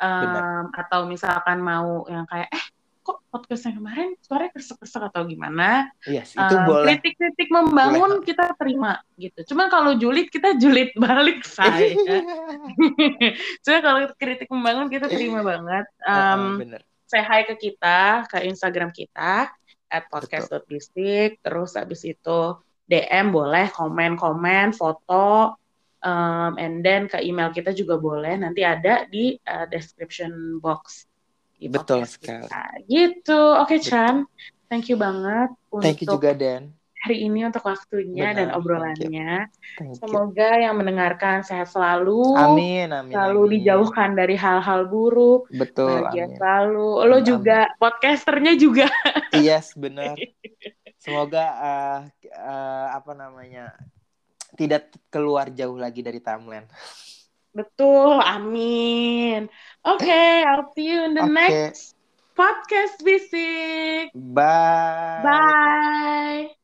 [0.00, 0.72] Benar.
[0.74, 2.64] atau misalkan mau yang kayak eh
[3.00, 6.84] kok podcast yang kemarin suaranya kersek-kersek atau gimana Yes, itu Um, boleh.
[7.00, 9.40] kritik-kritik membangun kita terima gitu.
[9.52, 11.96] Cuman kalau julid kita julid balik saya.
[13.64, 15.88] Cuman kalau kritik membangun kita terima banget.
[16.04, 16.80] Um, bener.
[17.10, 19.50] Say hi ke kita ke Instagram kita
[19.90, 22.54] at podcast.bistik terus habis itu
[22.86, 25.58] DM boleh komen-komen foto
[26.06, 31.10] um, and then ke email kita juga boleh nanti ada di uh, description box
[31.58, 32.46] di Betul sekali.
[32.46, 32.62] kita.
[32.86, 34.22] gitu oke Chan
[34.70, 35.50] thank you banget
[35.82, 36.70] Thank you untuk juga Dan.
[37.00, 38.58] Hari ini untuk waktunya Benar, dan thank you.
[38.60, 39.32] obrolannya
[39.76, 40.00] Thank you.
[40.00, 43.12] semoga yang mendengarkan sehat selalu Amin, amin.
[43.16, 43.52] selalu amin.
[43.56, 46.36] dijauhkan dari hal-hal buruk Betul, bahagia amin.
[46.36, 46.90] selalu.
[47.08, 48.86] Lo Amin, juga podcasternya juga.
[49.32, 50.16] Yes, benar.
[51.04, 51.98] Semoga uh,
[52.28, 53.72] uh, apa namanya
[54.58, 56.68] tidak keluar jauh lagi dari timeline.
[57.50, 59.48] Betul, amin.
[59.82, 61.32] Oke, I'll see you in the Oke.
[61.32, 61.96] next
[62.36, 64.12] podcast bisik.
[64.14, 65.22] Bye.
[65.24, 66.59] Bye.